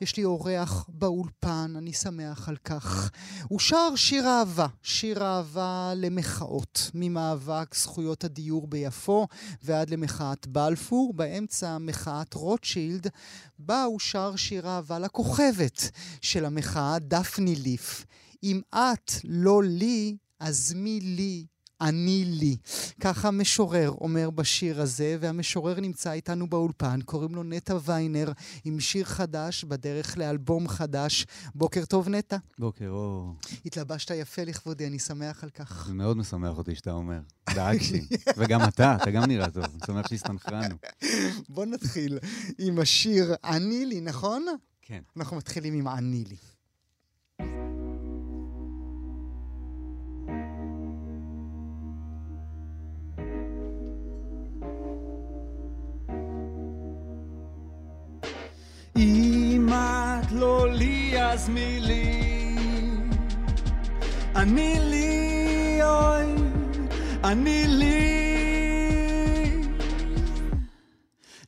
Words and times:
יש 0.00 0.16
לי 0.16 0.24
אורח 0.24 0.86
באולפן, 0.88 1.74
אני 1.76 1.92
שמח 1.92 2.48
על 2.48 2.56
כך. 2.56 3.10
הוא 3.48 3.60
שר 3.60 3.96
שיר 3.96 4.26
אהבה, 4.26 4.66
שיר 4.82 5.24
אהבה 5.24 5.92
למחאות, 5.96 6.90
ממאבק 6.94 7.74
זכויות 7.74 8.24
הדיור 8.24 8.66
ביפו 8.66 9.26
ועד 9.62 9.90
למחאת 9.90 10.46
בלפור, 10.46 11.12
באמצע 11.14 11.78
מחאת 11.78 12.34
רוטשילד, 12.34 13.06
בה 13.58 13.84
הוא 13.84 14.00
שר 14.00 14.36
שיר 14.36 14.68
אהבה 14.68 14.98
לכוכבת 14.98 15.90
של 16.20 16.44
המחאה, 16.44 16.98
דפני 16.98 17.54
ליף. 17.56 18.06
אם 18.42 18.60
את 18.74 19.12
לא 19.24 19.62
לי, 19.64 20.16
אז 20.40 20.72
מי 20.76 21.00
לי? 21.00 21.46
אני 21.80 22.24
לי. 22.26 22.56
ככה 23.00 23.28
המשורר 23.28 23.90
אומר 23.90 24.30
בשיר 24.30 24.80
הזה, 24.80 25.16
והמשורר 25.20 25.80
נמצא 25.80 26.12
איתנו 26.12 26.50
באולפן, 26.50 27.00
קוראים 27.04 27.34
לו 27.34 27.42
נטע 27.42 27.78
ויינר, 27.84 28.32
עם 28.64 28.80
שיר 28.80 29.04
חדש 29.04 29.64
בדרך 29.64 30.18
לאלבום 30.18 30.68
חדש. 30.68 31.26
בוקר 31.54 31.84
טוב, 31.84 32.08
נטע. 32.08 32.36
בוקר 32.58 32.88
אור. 32.88 33.34
התלבשת 33.66 34.10
יפה 34.10 34.44
לכבודי, 34.44 34.86
אני 34.86 34.98
שמח 34.98 35.44
על 35.44 35.50
כך. 35.50 35.84
זה 35.86 35.94
מאוד 35.94 36.16
משמח 36.16 36.58
אותי 36.58 36.74
שאתה 36.74 36.92
אומר. 36.92 37.20
דאגתי. 37.54 38.06
וגם 38.36 38.60
אתה, 38.68 38.96
אתה 39.02 39.10
גם 39.10 39.24
נראה 39.24 39.50
טוב. 39.50 39.64
אני 39.64 39.80
שמח 39.86 40.08
שהסתנכרנו. 40.08 40.74
בוא 41.48 41.64
נתחיל 41.66 42.18
עם 42.58 42.78
השיר 42.78 43.34
"אני 43.44 43.86
לי", 43.86 44.00
נכון? 44.00 44.46
כן. 44.82 45.00
אנחנו 45.16 45.36
מתחילים 45.36 45.74
עם 45.74 45.88
"אני 45.88 46.24
לי". 46.24 46.36
את 60.28 60.32
לא 60.32 60.72
לי, 60.72 61.22
אז 61.22 61.48
מי 61.48 61.80
לי? 61.80 62.56
אני 64.36 64.74
לי, 64.80 65.78
אוי, 65.82 66.26
אני 67.24 67.64
לי. 67.68 68.28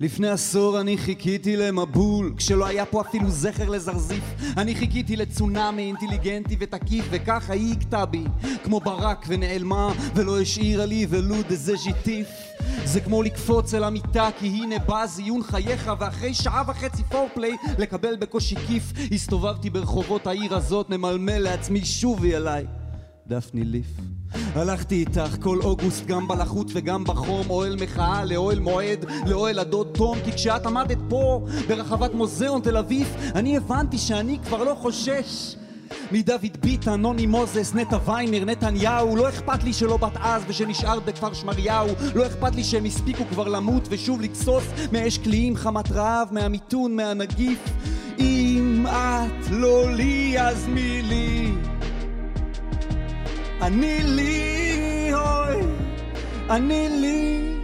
לפני 0.00 0.28
עשור 0.28 0.80
אני 0.80 0.98
חיכיתי 0.98 1.56
למבול, 1.56 2.34
כשלא 2.36 2.66
היה 2.66 2.86
פה 2.86 3.00
אפילו 3.00 3.30
זכר 3.30 3.68
לזרזיף. 3.68 4.24
אני 4.56 4.74
חיכיתי 4.74 5.16
לצונאמי 5.16 5.82
אינטליגנטי 5.82 6.56
ותקיף, 6.60 7.04
וככה 7.10 7.52
היא 7.52 7.72
הכתה 7.72 8.06
בי, 8.06 8.24
כמו 8.64 8.80
ברק 8.80 9.24
ונעלמה, 9.28 9.92
ולא 10.14 10.40
השאירה 10.40 10.86
לי 10.86 11.06
ולו 11.10 11.36
דזה 11.48 11.76
ז'יטיף. 11.76 12.49
זה 12.84 13.00
כמו 13.00 13.22
לקפוץ 13.22 13.74
אל 13.74 13.84
המיטה, 13.84 14.28
כי 14.38 14.46
הנה 14.46 14.78
בא 14.78 15.06
זיון 15.06 15.42
חייך, 15.42 15.90
ואחרי 15.98 16.34
שעה 16.34 16.62
וחצי 16.66 17.02
פורפליי, 17.04 17.56
לקבל 17.78 18.16
בקושי 18.16 18.56
כיף. 18.56 18.92
הסתובבתי 19.12 19.70
ברחובות 19.70 20.26
העיר 20.26 20.54
הזאת, 20.54 20.90
ממלמל 20.90 21.38
לעצמי 21.38 21.84
שובי 21.84 22.36
אליי. 22.36 22.66
דפני 23.26 23.64
ליף. 23.64 23.86
הלכתי 24.54 24.94
איתך 24.94 25.36
כל 25.40 25.58
אוגוסט 25.62 26.06
גם 26.06 26.28
בלחות 26.28 26.66
וגם 26.72 27.04
בחום 27.04 27.50
אוהל 27.50 27.76
מחאה 27.82 28.24
לאוהל 28.24 28.58
מועד 28.58 29.04
לאוהל 29.26 29.58
הדוד 29.58 29.88
תום 29.94 30.18
כי 30.24 30.32
כשאת 30.32 30.66
עמדת 30.66 30.98
פה 31.08 31.46
ברחבת 31.68 32.14
מוזיאון 32.14 32.60
תל 32.60 32.76
אביב 32.76 33.16
אני 33.34 33.56
הבנתי 33.56 33.98
שאני 33.98 34.38
כבר 34.44 34.64
לא 34.64 34.74
חושש 34.74 35.56
מדוד 36.12 36.56
ביטן, 36.60 37.00
נוני 37.00 37.26
מוזס, 37.26 37.74
נטע 37.74 37.98
ויינר, 38.04 38.44
נתניהו. 38.44 39.16
לא 39.16 39.28
אכפת 39.28 39.64
לי 39.64 39.72
שלא 39.72 39.96
בת 39.96 40.16
אז 40.20 40.42
ושנשארת 40.48 41.04
בכפר 41.04 41.32
שמריהו. 41.32 41.88
לא 42.14 42.26
אכפת 42.26 42.54
לי 42.54 42.64
שהם 42.64 42.84
הספיקו 42.84 43.24
כבר 43.30 43.48
למות 43.48 43.88
ושוב 43.90 44.20
לגסוס 44.20 44.64
מאש 44.92 45.18
קליעים, 45.18 45.56
חמת 45.56 45.92
רעב, 45.92 46.28
מהמיתון, 46.30 46.96
מהנגיף. 46.96 47.58
אם 48.18 48.86
את 48.86 49.50
לא 49.50 49.90
לי 49.90 50.40
אז 50.40 50.66
מי 50.68 51.02
לי? 51.02 51.52
אני 53.62 53.98
לי, 54.02 55.10
אוי, 55.14 55.62
אני 56.50 56.88
לי. 56.88 57.59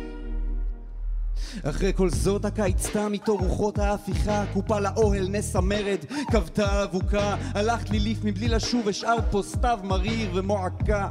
אחרי 1.70 1.92
כל 1.96 2.10
זאת 2.10 2.44
הקיץ 2.44 2.86
תם 2.86 3.12
איתו 3.12 3.36
רוחות 3.36 3.78
ההפיכה, 3.78 4.44
קופה 4.52 4.80
לאוהל, 4.80 5.28
נס 5.28 5.56
המרד, 5.56 5.98
כבתה 6.30 6.84
אבוקה, 6.84 7.36
הלכת 7.54 7.90
לי 7.90 7.98
ליף 7.98 8.18
מבלי 8.24 8.48
לשוב, 8.48 8.88
השארת 8.88 9.24
פה 9.30 9.42
סתיו 9.42 9.78
מריר 9.82 10.30
ומועקה. 10.34 11.08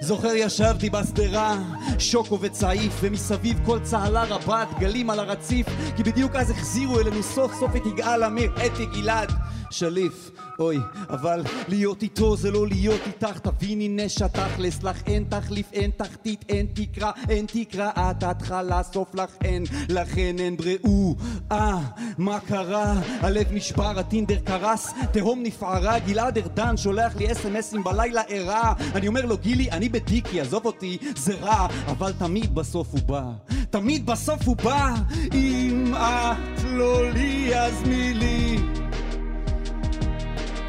זוכר 0.00 0.34
ישבתי 0.34 0.90
בשדרה, 0.90 1.58
שוקו 1.98 2.38
וצעיף, 2.40 2.92
ומסביב 3.00 3.60
כל 3.66 3.78
צהלה 3.82 4.24
רבת, 4.24 4.68
גלים 4.78 5.10
על 5.10 5.18
הרציף, 5.20 5.66
כי 5.96 6.02
בדיוק 6.02 6.36
אז 6.36 6.50
החזירו 6.50 7.00
אלינו 7.00 7.22
סוף 7.22 7.52
סוף 7.60 7.76
את 7.76 7.86
יגאל 7.86 8.22
עמיר, 8.22 8.52
אתי 8.66 8.86
גלעד, 8.86 9.32
שליף. 9.70 10.30
אוי, 10.58 10.78
אבל 11.10 11.42
להיות 11.68 12.02
איתו 12.02 12.36
זה 12.36 12.50
לא 12.50 12.66
להיות 12.66 13.00
איתך, 13.06 13.38
תביני 13.38 13.88
נשה 13.88 14.28
תכלס, 14.28 14.82
לך 14.82 15.02
אין 15.06 15.24
תחליף, 15.28 15.72
אין 15.72 15.90
תחתית, 15.96 16.44
אין 16.48 16.66
תקרה, 16.74 17.10
אין 17.28 17.46
תקרה, 17.46 17.90
את 17.96 18.22
התחלה, 18.22 18.82
סוף 18.82 19.14
לך 19.14 19.30
אין, 19.44 19.64
לכן 19.88 20.36
אין 20.38 20.56
בראו. 20.56 21.14
אה, 21.52 21.78
מה 22.18 22.40
קרה? 22.40 22.94
הלב 23.20 23.46
נשבר, 23.52 23.98
הטינדר 23.98 24.38
קרס, 24.44 24.92
תהום 25.12 25.42
נפערה, 25.42 25.98
גלעד 25.98 26.38
ארדן 26.38 26.76
שולח 26.76 27.16
לי 27.16 27.32
אס.אם.אסים 27.32 27.84
בלילה 27.84 28.22
ערה. 28.28 28.72
אני 28.94 29.08
אומר 29.08 29.26
לו, 29.26 29.38
גילי, 29.38 29.70
אני 29.70 29.88
בדיקי, 29.88 30.40
עזוב 30.40 30.66
אותי, 30.66 30.98
זה 31.16 31.34
רע, 31.34 31.66
אבל 31.86 32.12
תמיד 32.18 32.54
בסוף 32.54 32.88
הוא 32.90 33.00
בא. 33.06 33.24
תמיד 33.70 34.06
בסוף 34.06 34.46
הוא 34.46 34.56
בא. 34.56 34.94
אם 35.34 35.94
את 35.94 36.64
לא 36.64 37.10
לי, 37.10 37.58
אז 37.58 37.82
מי 37.82 38.14
לי? 38.14 38.77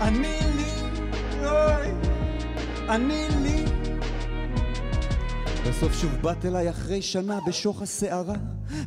אני 0.01 0.37
לי, 0.55 0.71
אוי, 1.39 1.87
אני 2.89 3.27
לי. 3.41 3.65
בסוף 5.69 5.93
שוב 5.93 6.11
באת 6.21 6.45
אליי 6.45 6.69
אחרי 6.69 7.01
שנה 7.01 7.39
בשוך 7.47 7.81
הסערה. 7.81 8.35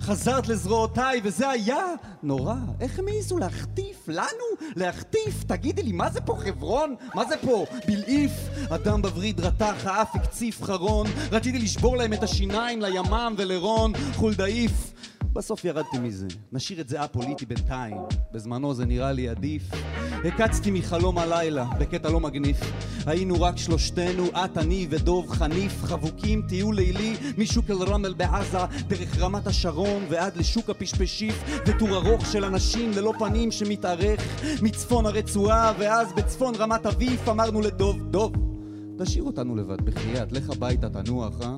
חזרת 0.00 0.48
לזרועותיי 0.48 1.20
וזה 1.24 1.48
היה 1.48 1.86
נורא. 2.22 2.54
איך 2.80 2.98
הם 2.98 3.08
העזו 3.08 3.38
להחטיף 3.38 4.08
לנו? 4.08 4.72
להחטיף? 4.76 5.44
תגידי 5.46 5.82
לי, 5.82 5.92
מה 5.92 6.10
זה 6.10 6.20
פה 6.20 6.36
חברון? 6.44 6.94
מה 7.14 7.24
זה 7.24 7.34
פה? 7.44 7.66
בלעיף? 7.86 8.32
אדם 8.70 9.02
בווריד 9.02 9.40
רתח, 9.40 9.74
האף 9.84 10.16
הקציף 10.16 10.62
חרון. 10.62 11.06
רציתי 11.32 11.58
לשבור 11.58 11.96
להם 11.96 12.12
את 12.12 12.22
השיניים 12.22 12.82
לימם 12.82 13.34
ולרון. 13.38 13.92
חולדאיף. 14.14 14.92
בסוף 15.32 15.64
ירדתי 15.64 15.98
מזה. 15.98 16.26
נשאיר 16.52 16.80
את 16.80 16.88
זה 16.88 17.04
א-פוליטי 17.04 17.46
בינתיים. 17.46 17.96
בזמנו 18.32 18.74
זה 18.74 18.84
נראה 18.84 19.12
לי 19.12 19.28
עדיף. 19.28 19.62
הקצתי 20.24 20.70
מחלום 20.70 21.18
הלילה, 21.18 21.64
בקטע 21.80 22.10
לא 22.10 22.20
מגניף. 22.20 22.60
היינו 23.06 23.34
רק 23.40 23.56
שלושתנו, 23.56 24.26
את, 24.44 24.58
אני 24.58 24.86
ודוב 24.90 25.30
חניף, 25.30 25.84
חבוקים, 25.84 26.42
טיול 26.48 26.76
לילי, 26.76 27.16
משוק 27.38 27.70
אל-רמל 27.70 28.14
בעזה, 28.14 28.58
דרך 28.88 29.18
רמת 29.18 29.46
השרון 29.46 30.02
ועד 30.08 30.36
לשוק 30.36 30.70
הפשפשיף, 30.70 31.44
וטור 31.66 31.96
ארוך 31.96 32.26
של 32.26 32.44
אנשים 32.44 32.90
ללא 32.90 33.12
פנים 33.18 33.50
שמתארך, 33.50 34.20
מצפון 34.62 35.06
הרצועה, 35.06 35.72
ואז 35.78 36.12
בצפון 36.12 36.54
רמת 36.54 36.86
אביב 36.86 37.28
אמרנו 37.28 37.60
לדוב, 37.60 38.02
דוב, 38.10 38.32
תשאיר 38.98 39.24
אותנו 39.24 39.56
לבד, 39.56 39.80
בחייאת, 39.80 40.32
לך 40.32 40.50
הביתה, 40.50 40.88
תנוח, 40.88 41.40
אה? 41.42 41.56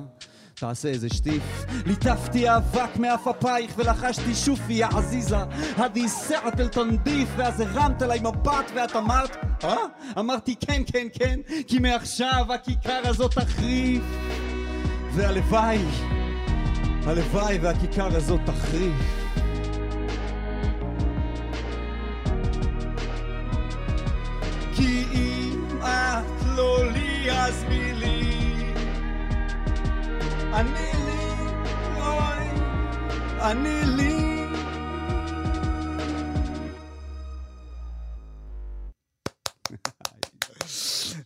תעשה 0.59 0.89
איזה 0.89 1.09
שטיף. 1.09 1.65
ליטפתי 1.85 2.55
אבק 2.55 2.97
מאף 2.99 3.27
אפייך 3.27 3.71
ולחשתי 3.77 4.35
שופי 4.35 4.73
יא 4.73 4.85
עזיזה 4.85 5.37
הדי 5.77 6.09
סעת 6.09 6.59
אל 6.59 6.67
תנדיף 6.67 7.29
ואז 7.37 7.59
הרמת 7.59 8.03
אליי 8.03 8.19
מבט 8.19 8.71
ואת 8.75 8.95
אמרת 8.95 9.37
אה? 9.63 9.75
אמרתי 10.19 10.55
כן 10.55 10.81
כן 10.93 11.07
כן 11.19 11.39
כי 11.67 11.79
מעכשיו 11.79 12.45
הכיכר 12.53 13.01
הזאת 13.03 13.33
תחריף 13.33 14.03
והלוואי 15.13 15.79
הלוואי 17.05 17.57
והכיכר 17.57 18.17
הזאת 18.17 18.39
תחריף 18.45 18.95
כי 24.75 25.05
אם 25.13 25.77
את 25.81 26.45
לא 26.55 26.91
לי 26.91 27.31
אז 27.31 27.63
מי 27.69 27.93
לי 27.93 28.04
אני 30.55 30.69
לי, 31.05 31.21
אוי, 32.01 32.45
אני 33.41 33.85
לי. 33.97 34.15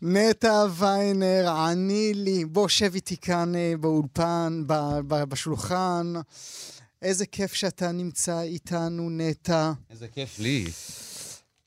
נטע 0.01 0.65
ויינר, 0.77 1.49
עני 1.49 2.11
לי. 2.15 2.45
בוא, 2.45 2.67
שב 2.67 2.95
איתי 2.95 3.17
כאן 3.17 3.55
אה, 3.55 3.73
באולפן, 3.79 4.63
ב- 4.67 4.73
ב- 5.07 5.23
בשולחן. 5.23 6.13
איזה 7.01 7.25
כיף 7.25 7.53
שאתה 7.53 7.91
נמצא 7.91 8.41
איתנו, 8.41 9.09
נטע. 9.09 9.71
איזה 9.89 10.07
כיף 10.07 10.39
לי. 10.39 10.65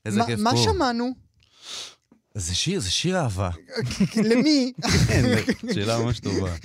איזה 0.05 0.19
מה- 0.19 0.25
כיף 0.25 0.39
מה 0.39 0.51
פה. 0.51 0.57
שמענו? 0.57 1.09
זה 2.35 2.55
שיר, 2.55 2.79
זה 2.79 2.91
שיר 2.91 3.17
אהבה. 3.17 3.49
למי? 4.29 4.73
כן, 5.07 5.23
שאלה 5.73 5.99
ממש 5.99 6.19
טובה. 6.19 6.55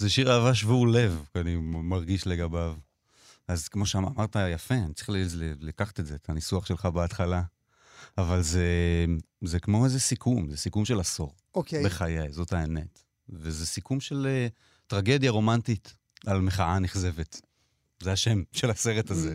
זה 0.00 0.10
שיר 0.10 0.32
אהבה 0.32 0.54
שבור 0.54 0.88
לב, 0.88 1.24
אני 1.34 1.56
מרגיש 1.60 2.26
לגביו. 2.26 2.74
אז 3.48 3.68
כמו 3.68 3.86
שאמרת 3.86 4.36
יפה, 4.54 4.74
אני 4.74 4.94
צריך 4.94 5.10
לקחת 5.60 6.00
את 6.00 6.06
זה, 6.06 6.14
את 6.14 6.30
הניסוח 6.30 6.66
שלך 6.66 6.86
בהתחלה. 6.86 7.42
אבל 8.18 8.42
זה, 8.42 8.64
זה 9.44 9.60
כמו 9.60 9.84
איזה 9.84 10.00
סיכום, 10.00 10.50
זה 10.50 10.56
סיכום 10.56 10.84
של 10.84 11.00
עשור 11.00 11.34
אוקיי. 11.54 11.84
בחיי, 11.84 12.32
זאת 12.32 12.52
האמת. 12.52 13.02
וזה 13.28 13.66
סיכום 13.66 14.00
של 14.00 14.26
אה, 14.30 14.46
טרגדיה 14.86 15.30
רומנטית 15.30 15.94
על 16.26 16.40
מחאה 16.40 16.78
נכזבת. 16.78 17.40
זה 18.02 18.12
השם 18.12 18.42
של 18.52 18.70
הסרט 18.70 19.10
הזה. 19.10 19.34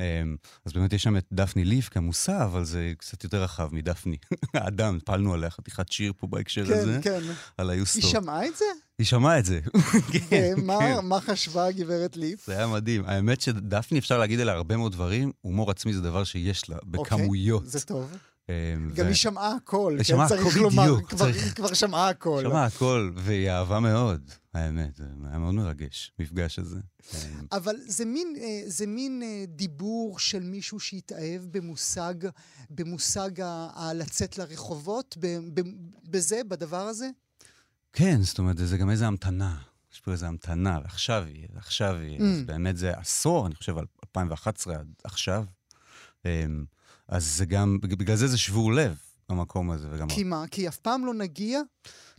אמ, 0.00 0.36
אז 0.64 0.72
באמת 0.72 0.92
יש 0.92 1.02
שם 1.02 1.16
את 1.16 1.26
דפני 1.32 1.64
ליף 1.64 1.88
כמושא, 1.88 2.44
אבל 2.44 2.64
זה 2.64 2.92
קצת 2.98 3.24
יותר 3.24 3.42
רחב 3.42 3.74
מדפני. 3.74 4.16
האדם, 4.54 4.98
פעלנו 5.04 5.34
עליה 5.34 5.50
חתיכת 5.50 5.92
שיר 5.92 6.12
פה 6.16 6.26
בהקשר 6.26 6.66
כן, 6.66 6.72
הזה, 6.72 7.00
כן. 7.02 7.20
על 7.58 7.70
היא 7.70 7.76
היוסטור. 7.76 8.10
שמעה 8.10 8.46
את 8.46 8.56
זה? 8.56 8.64
היא 8.98 9.06
שמעה 9.06 9.38
את 9.38 9.44
זה. 9.44 9.60
כן, 10.30 10.54
ומה 10.58 10.78
כן. 10.78 11.04
מה 11.06 11.20
חשבה 11.20 11.66
הגברת 11.66 12.16
ליף? 12.16 12.46
זה 12.46 12.56
היה 12.56 12.66
מדהים. 12.66 13.04
האמת 13.06 13.40
שדפני, 13.40 13.98
אפשר 13.98 14.18
להגיד 14.18 14.40
עליה 14.40 14.54
הרבה 14.54 14.76
מאוד 14.76 14.92
דברים, 14.92 15.32
הומור 15.40 15.70
עצמי 15.70 15.92
זה 15.92 16.00
דבר 16.00 16.24
שיש 16.24 16.70
לה, 16.70 16.76
בכמויות. 16.84 17.62
אוקיי, 17.64 17.70
זה 17.80 17.86
טוב. 17.86 18.16
אמ, 18.48 18.90
גם 18.94 19.06
היא 19.06 19.14
שמעה 19.14 19.54
הכל, 19.56 19.98
כן, 20.06 20.26
צריך 20.28 20.56
לומר, 20.56 20.96
כבר- 21.54 21.74
שמעה 21.74 22.08
הכל. 22.08 22.42
שמעה 22.42 22.64
הכל, 22.64 23.12
והיא 23.16 23.50
אהבה 23.50 23.80
מאוד, 23.80 24.30
האמת. 24.54 24.96
זה 24.96 25.04
היה 25.28 25.38
מאוד 25.38 25.54
מרגש, 25.54 26.12
המפגש 26.18 26.58
הזה. 26.58 26.78
אבל 27.52 27.74
זה 27.86 28.04
מין, 28.04 28.34
אה, 28.40 28.62
זה 28.66 28.86
מין 28.86 29.22
אה, 29.22 29.44
דיבור 29.48 30.18
של 30.18 30.42
מישהו 30.42 30.80
שהתאהב 30.80 31.42
במושג, 31.50 32.14
במושג 32.70 33.30
הלצאת 33.74 34.38
לרחובות, 34.38 35.16
בזה, 36.10 36.40
בדבר 36.48 36.86
הזה? 36.88 37.08
כן, 37.92 38.22
זאת 38.22 38.38
אומרת, 38.38 38.56
זה 38.58 38.76
גם 38.76 38.90
איזו 38.90 39.04
המתנה. 39.04 39.56
יש 39.94 40.00
פה 40.00 40.12
איזו 40.12 40.26
המתנה, 40.26 40.78
ועכשיו 40.82 41.24
יהיה, 41.28 41.48
ועכשיו 41.54 41.96
יהיה. 42.02 42.18
Mm. 42.18 42.22
אז 42.22 42.42
באמת 42.46 42.76
זה 42.76 42.92
עשור, 42.98 43.46
אני 43.46 43.54
חושב, 43.54 43.78
על 43.78 43.84
2011 44.04 44.74
עד 44.74 44.86
עכשיו. 45.04 45.44
אמ, 46.24 46.64
אז 47.08 47.26
זה 47.26 47.44
גם, 47.44 47.78
בגלל 47.80 48.16
זה 48.16 48.26
זה 48.26 48.38
שבור 48.38 48.72
לב, 48.72 48.96
המקום 49.28 49.70
הזה, 49.70 49.88
וגם... 49.90 50.08
כי 50.08 50.24
מה? 50.24 50.44
כי 50.50 50.68
אף 50.68 50.76
פעם 50.76 51.06
לא 51.06 51.14
נגיע? 51.14 51.60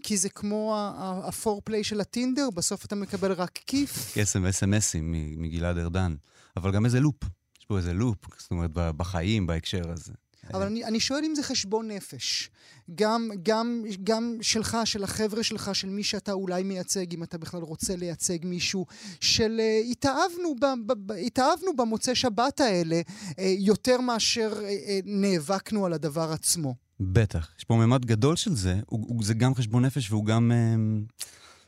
כי 0.04 0.18
זה 0.18 0.30
כמו 0.30 0.76
הפורפליי 1.24 1.84
של 1.84 2.02
הטינדר, 2.02 2.50
בסוף 2.56 2.86
אתה 2.86 2.96
מקבל 2.96 3.32
רק 3.32 3.60
כיף? 3.68 4.18
אס.אם.אסים 4.18 5.16
מגלעד 5.38 5.78
ארדן. 5.78 6.16
אבל 6.58 6.72
גם 6.72 6.86
איזה 6.86 7.00
לופ. 7.00 7.24
יש 7.60 7.66
פה 7.66 7.78
איזה 7.78 7.94
לופ, 7.94 8.18
זאת 8.38 8.52
אומרת, 8.52 8.72
בחיים, 8.74 9.48
בהקשר 9.48 9.92
הזה. 9.92 10.14
אבל 10.54 10.66
אני, 10.66 10.86
אני 10.86 11.00
שואל 11.00 11.24
אם 11.26 11.36
זה 11.36 11.44
חשבון 11.44 11.88
נפש. 11.88 12.50
גם, 12.96 13.30
גם, 13.44 13.84
גם 14.04 14.38
שלך, 14.42 14.78
של 14.86 15.04
החבר'ה 15.04 15.44
שלך, 15.44 15.76
של 15.76 15.90
מי 15.90 16.04
שאתה 16.04 16.32
אולי 16.32 16.64
מייצג, 16.64 17.14
אם 17.14 17.24
אתה 17.24 17.38
בכלל 17.38 17.62
רוצה 17.62 17.96
לייצג 17.96 18.38
מישהו, 18.44 18.86
של 19.22 19.62
uh, 19.62 19.92
התאהבנו, 19.92 20.56
ב, 20.62 20.66
ב, 20.86 20.94
ב, 21.06 21.12
התאהבנו 21.12 21.76
במוצאי 21.76 22.16
שבת 22.16 22.60
האלה 22.60 23.02
uh, 23.30 23.34
יותר 23.42 24.02
מאשר 24.02 24.54
uh, 24.54 24.58
uh, 24.58 24.62
נאבקנו 25.06 25.86
על 25.86 25.94
הדבר 25.94 26.32
עצמו. 26.32 26.76
בטח. 27.00 27.50
יש 27.58 27.64
פה 27.64 27.76
ממד 27.76 28.06
גדול 28.06 28.36
של 28.36 28.56
זה, 28.56 28.80
הוא, 28.86 29.06
הוא, 29.08 29.24
זה 29.24 29.34
גם 29.34 29.56
חשבון 29.56 29.86
נפש 29.86 30.12
והוא 30.12 30.26
גם... 30.26 30.52
אמ, 30.52 31.04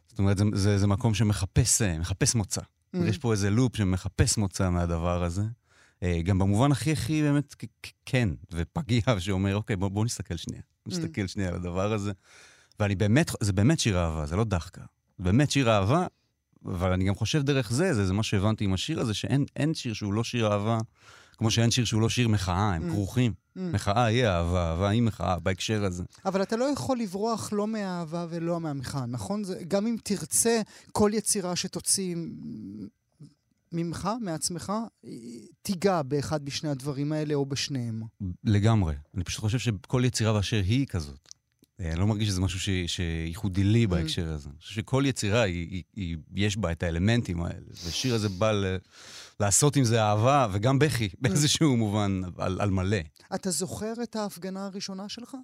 זאת 0.07 0.19
אומרת, 0.19 0.37
זה, 0.37 0.43
זה, 0.53 0.77
זה 0.77 0.87
מקום 0.87 1.13
שמחפש 1.13 1.81
מחפש 1.81 2.35
מוצא. 2.35 2.61
Mm. 2.61 2.99
יש 3.05 3.17
פה 3.17 3.31
איזה 3.31 3.49
לופ 3.49 3.75
שמחפש 3.77 4.37
מוצא 4.37 4.69
מהדבר 4.69 5.23
הזה. 5.23 5.43
אה, 6.03 6.21
גם 6.21 6.39
במובן 6.39 6.71
הכי 6.71 6.91
הכי 6.91 7.21
באמת 7.21 7.55
כן 8.05 8.29
ופגיע, 8.51 9.01
שאומר, 9.19 9.55
אוקיי, 9.55 9.75
בוא, 9.75 9.87
בוא 9.89 10.05
נסתכל 10.05 10.35
שנייה. 10.35 10.61
Mm. 10.61 10.91
נסתכל 10.91 11.27
שנייה 11.27 11.49
על 11.49 11.55
הדבר 11.55 11.93
הזה. 11.93 12.11
ואני 12.79 12.95
באמת, 12.95 13.31
זה 13.41 13.53
באמת 13.53 13.79
שיר 13.79 13.99
אהבה, 13.99 14.25
זה 14.25 14.35
לא 14.35 14.43
דחקה. 14.43 14.81
זה 15.17 15.23
באמת 15.23 15.51
שיר 15.51 15.71
אהבה, 15.71 16.07
אבל 16.65 16.91
אני 16.91 17.05
גם 17.05 17.15
חושב 17.15 17.41
דרך 17.43 17.71
זה, 17.73 17.93
זה, 17.93 18.05
זה 18.05 18.13
מה 18.13 18.23
שהבנתי 18.23 18.63
עם 18.63 18.73
השיר 18.73 18.99
הזה, 18.99 19.13
שאין 19.13 19.45
אין 19.55 19.73
שיר 19.73 19.93
שהוא 19.93 20.13
לא 20.13 20.23
שיר 20.23 20.51
אהבה, 20.51 20.77
כמו 21.37 21.51
שאין 21.51 21.71
שיר 21.71 21.85
שהוא 21.85 22.01
לא 22.01 22.09
שיר 22.09 22.27
מחאה, 22.27 22.73
הם 22.73 22.89
Mm. 22.89 22.91
כרוכים. 22.91 23.33
Mm. 23.33 23.59
מחאה 23.59 24.05
היא 24.05 24.25
אהבה, 24.25 24.69
אהבה 24.71 24.89
היא 24.89 25.01
מחאה, 25.01 25.39
בהקשר 25.39 25.83
הזה. 25.85 26.03
אבל 26.25 26.41
אתה 26.41 26.55
לא 26.55 26.65
יכול 26.65 26.97
לברוח 26.99 27.49
לא 27.53 27.67
מהאהבה 27.67 28.25
ולא 28.29 28.59
מהמחאה, 28.59 29.05
נכון? 29.05 29.43
זה, 29.43 29.63
גם 29.67 29.87
אם 29.87 29.95
תרצה 30.03 30.61
כל 30.91 31.11
יצירה 31.13 31.55
שתוציא 31.55 32.15
ממך, 33.75 34.09
מעצמך, 34.21 34.73
היא 35.03 35.47
תיגע 35.61 36.01
באחד 36.01 36.43
משני 36.45 36.69
הדברים 36.69 37.11
האלה 37.11 37.33
או 37.33 37.45
בשניהם. 37.45 38.03
לגמרי. 38.43 38.95
אני 39.15 39.23
פשוט 39.23 39.39
חושב 39.41 39.59
שכל 39.59 40.01
יצירה 40.05 40.33
באשר 40.33 40.61
היא 40.65 40.87
כזאת. 40.87 41.29
אה, 41.79 41.91
אני 41.91 41.99
לא 41.99 42.07
מרגיש 42.07 42.27
שזה 42.29 42.41
משהו 42.41 42.59
ש- 42.59 42.69
שייחודי 42.87 43.63
לי 43.63 43.87
בהקשר 43.87 44.29
הזה. 44.29 44.49
אני 44.49 44.59
חושב 44.59 44.73
שכל 44.73 45.03
יצירה, 45.05 45.41
היא, 45.41 45.69
היא, 45.71 45.83
היא, 45.95 46.17
יש 46.35 46.57
בה 46.57 46.71
את 46.71 46.83
האלמנטים 46.83 47.41
האלה. 47.43 47.65
והשיר 47.83 48.15
הזה 48.15 48.29
בא 48.29 48.51
ל, 48.51 48.77
לעשות 49.39 49.75
עם 49.75 49.83
זה 49.83 50.01
אהבה, 50.03 50.47
וגם 50.51 50.79
בכי, 50.79 51.09
באיזשהו 51.21 51.77
מובן, 51.77 52.21
על, 52.37 52.61
על 52.61 52.69
מלא. 52.69 52.97
אתה 53.35 53.51
זוכר 53.51 53.93
את 54.03 54.15
ההפגנה 54.15 54.65
הראשונה 54.65 55.09
שלך? 55.09 55.35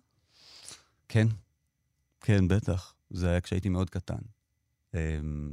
כן, 1.10 1.28
כן, 2.22 2.48
בטח. 2.48 2.94
זה 3.10 3.30
היה 3.30 3.42
כשהייתי 3.42 3.70
מאוד 3.70 3.90
קטן. 3.90 4.16
אמ, 4.94 5.00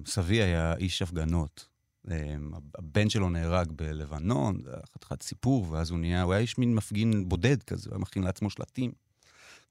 סבי 0.06 0.42
היה 0.42 0.74
איש 0.76 1.02
הפגנות. 1.02 1.68
אמ, 2.10 2.50
הבן 2.78 3.08
שלו 3.10 3.30
נהרג 3.30 3.72
בלבנון, 3.76 4.60
זה 4.64 4.70
היה 4.70 4.80
חתיכת 4.94 5.22
סיפור, 5.22 5.66
ואז 5.70 5.90
הוא 5.90 5.98
נהיה, 5.98 6.22
הוא 6.22 6.32
היה 6.32 6.40
איש 6.42 6.58
מין 6.58 6.74
מפגין 6.74 7.28
בודד 7.28 7.62
כזה, 7.62 7.90
הוא 7.90 7.94
היה 7.94 8.00
מכין 8.00 8.22
לעצמו 8.22 8.50
שלטים, 8.50 8.92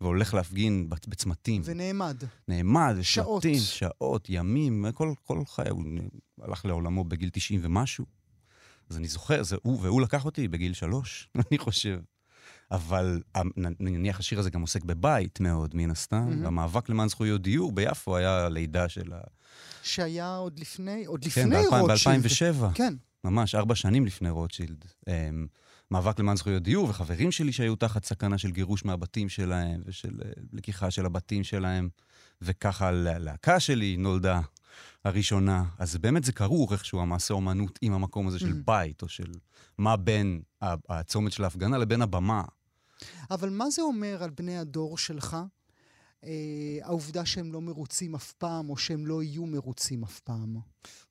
והולך 0.01 0.33
להפגין 0.33 0.87
בצ- 0.91 1.09
בצמתים. 1.09 1.61
ונעמד. 1.65 2.23
נעמד, 2.47 2.95
שעות. 3.01 3.41
שלטים, 3.43 3.59
שעות, 3.59 4.29
ימים, 4.29 4.85
כל, 4.93 5.13
כל 5.23 5.45
חיי, 5.45 5.69
הוא 5.69 5.83
הלך 6.41 6.65
לעולמו 6.65 7.03
בגיל 7.03 7.29
90 7.33 7.59
ומשהו. 7.63 8.05
אז 8.89 8.97
אני 8.97 9.07
זוכר, 9.07 9.43
זה 9.43 9.55
הוא, 9.63 9.79
והוא 9.81 10.01
לקח 10.01 10.25
אותי 10.25 10.47
בגיל 10.47 10.73
שלוש, 10.73 11.29
אני 11.49 11.57
חושב. 11.57 11.99
אבל 12.71 13.21
נניח 13.79 14.19
השיר 14.19 14.39
הזה 14.39 14.49
גם 14.49 14.61
עוסק 14.61 14.83
בבית 14.83 15.39
מאוד, 15.39 15.75
מן 15.75 15.91
הסתם. 15.91 16.29
מהמם. 16.29 16.45
המאבק 16.45 16.89
למען 16.89 17.09
זכויות 17.09 17.41
דיור 17.41 17.71
ביפו 17.71 18.17
היה 18.17 18.45
הלידה 18.45 18.89
של 18.89 19.13
ה... 19.13 19.19
שהיה 19.83 20.35
עוד 20.35 20.59
לפני, 20.59 21.05
עוד 21.05 21.25
כן, 21.25 21.27
לפני 21.49 21.67
רוטשילד. 21.67 22.23
ב-2007. 22.23 22.73
כן. 22.73 22.93
ממש, 23.23 23.55
ארבע 23.55 23.75
שנים 23.75 24.05
לפני 24.05 24.29
רוטשילד. 24.29 24.85
אמ, 25.07 25.47
מאבק 25.91 26.19
למען 26.19 26.35
זכויות 26.37 26.63
דיור, 26.63 26.89
וחברים 26.89 27.31
שלי 27.31 27.51
שהיו 27.51 27.75
תחת 27.75 28.05
סכנה 28.05 28.37
של 28.37 28.51
גירוש 28.51 28.85
מהבתים 28.85 29.29
שלהם, 29.29 29.81
ושל 29.85 30.13
אה, 30.25 30.31
לקיחה 30.53 30.91
של 30.91 31.05
הבתים 31.05 31.43
שלהם, 31.43 31.89
וככה 32.41 32.87
הלהקה 32.87 33.59
שלי 33.59 33.97
נולדה 33.97 34.41
הראשונה. 35.05 35.63
אז 35.79 35.97
באמת 35.97 36.23
זה 36.23 36.31
כרוך 36.31 36.71
איכשהו, 36.73 37.01
המעשה 37.01 37.33
אומנות 37.33 37.79
עם 37.81 37.93
המקום 37.93 38.27
הזה 38.27 38.39
של 38.39 38.51
Mhm. 38.51 38.63
בית, 38.65 39.01
או 39.01 39.07
של 39.07 39.31
מה 39.77 39.97
בין 39.97 40.41
הצומת 40.89 41.31
של 41.31 41.43
ההפגנה 41.43 41.77
לבין 41.77 42.01
הבמה. 42.01 42.43
אבל 43.31 43.49
מה 43.49 43.69
זה 43.69 43.81
אומר 43.81 44.23
על 44.23 44.29
בני 44.29 44.57
הדור 44.57 44.97
שלך? 44.97 45.37
אה, 46.23 46.29
העובדה 46.81 47.25
שהם 47.25 47.53
לא 47.53 47.61
מרוצים 47.61 48.15
אף 48.15 48.31
פעם, 48.31 48.69
או 48.69 48.77
שהם 48.77 49.07
לא 49.07 49.23
יהיו 49.23 49.45
מרוצים 49.45 50.03
אף 50.03 50.19
פעם. 50.19 50.55
אני 50.55 50.61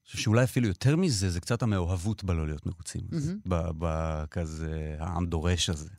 חושב 0.05 0.19
שאולי 0.19 0.45
אפילו 0.45 0.69
יותר 0.69 0.97
מזה, 0.97 1.31
זה 1.31 1.40
קצת 1.40 1.62
המאוהבות 1.62 2.25
בלא 2.25 2.47
להיות 2.47 2.66
מרוצים. 2.66 3.02
מהמם. 3.11 3.38
בכזה, 3.78 4.97
העם 4.99 5.26
דורש 5.26 5.71
הזה. 5.71 5.90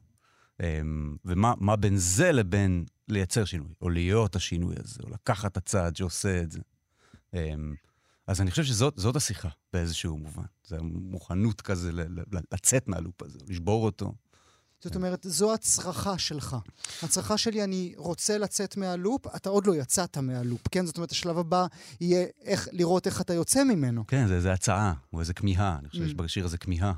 אמ, 0.60 1.18
ומה 1.26 1.54
מה 1.58 1.76
בין 1.76 1.98
זה 1.98 2.32
לבין 2.32 2.86
לייצר 3.08 3.46
שינוי, 3.46 3.74
או 3.82 3.90
להיות 3.90 4.36
השינוי 4.36 4.76
הזה, 4.84 5.00
או 5.04 5.10
לקחת 5.10 5.52
את 5.52 5.58
הצעד 5.58 5.96
שעושה 5.96 6.42
את 6.42 6.52
זה. 6.52 6.60
אמ, 7.34 7.76
אז 8.28 8.42
אני 8.42 8.52
חושב 8.52 8.64
שזאת 8.64 8.94
זאת 8.98 9.16
השיחה 9.16 9.50
באיזשהו 9.74 10.18
מובן. 10.18 10.44
זה 10.64 10.78
המוכנות 10.78 11.62
כזה 11.62 11.92
לצאת 12.52 12.88
מהלופ 12.88 13.22
הזה, 13.22 13.40
לשבור 13.48 13.86
אותו. 13.86 14.14
זאת 14.84 14.96
אומרת, 14.96 15.26
זו 15.30 15.54
הצרחה 15.54 16.18
שלך. 16.18 16.56
הצרחה 17.04 17.38
שלי, 17.38 17.64
אני 17.64 17.94
רוצה 17.98 18.38
לצאת 18.38 18.78
מהלופ, 18.78 19.28
אתה 19.36 19.50
עוד 19.50 19.68
לא 19.68 19.76
יצאת 19.76 20.18
מהלופ, 20.18 20.62
כן? 20.72 20.86
זאת 20.86 20.98
אומרת, 20.98 21.12
השלב 21.12 21.38
הבא 21.38 21.66
יהיה 22.02 22.26
איך, 22.44 22.68
לראות 22.72 23.08
איך 23.08 23.22
אתה 23.22 23.34
יוצא 23.34 23.64
ממנו. 23.64 24.08
כן, 24.08 24.28
זה 24.28 24.36
איזה 24.36 24.54
הצעה, 24.54 24.94
או 25.14 25.20
איזה 25.20 25.34
כמיהה. 25.34 25.78
אני 25.80 25.90
חושב 25.90 26.04
שיש 26.04 26.12
Mm. 26.14 26.18
בשיר 26.18 26.46
הזה 26.46 26.58
כמיהה. 26.58 26.94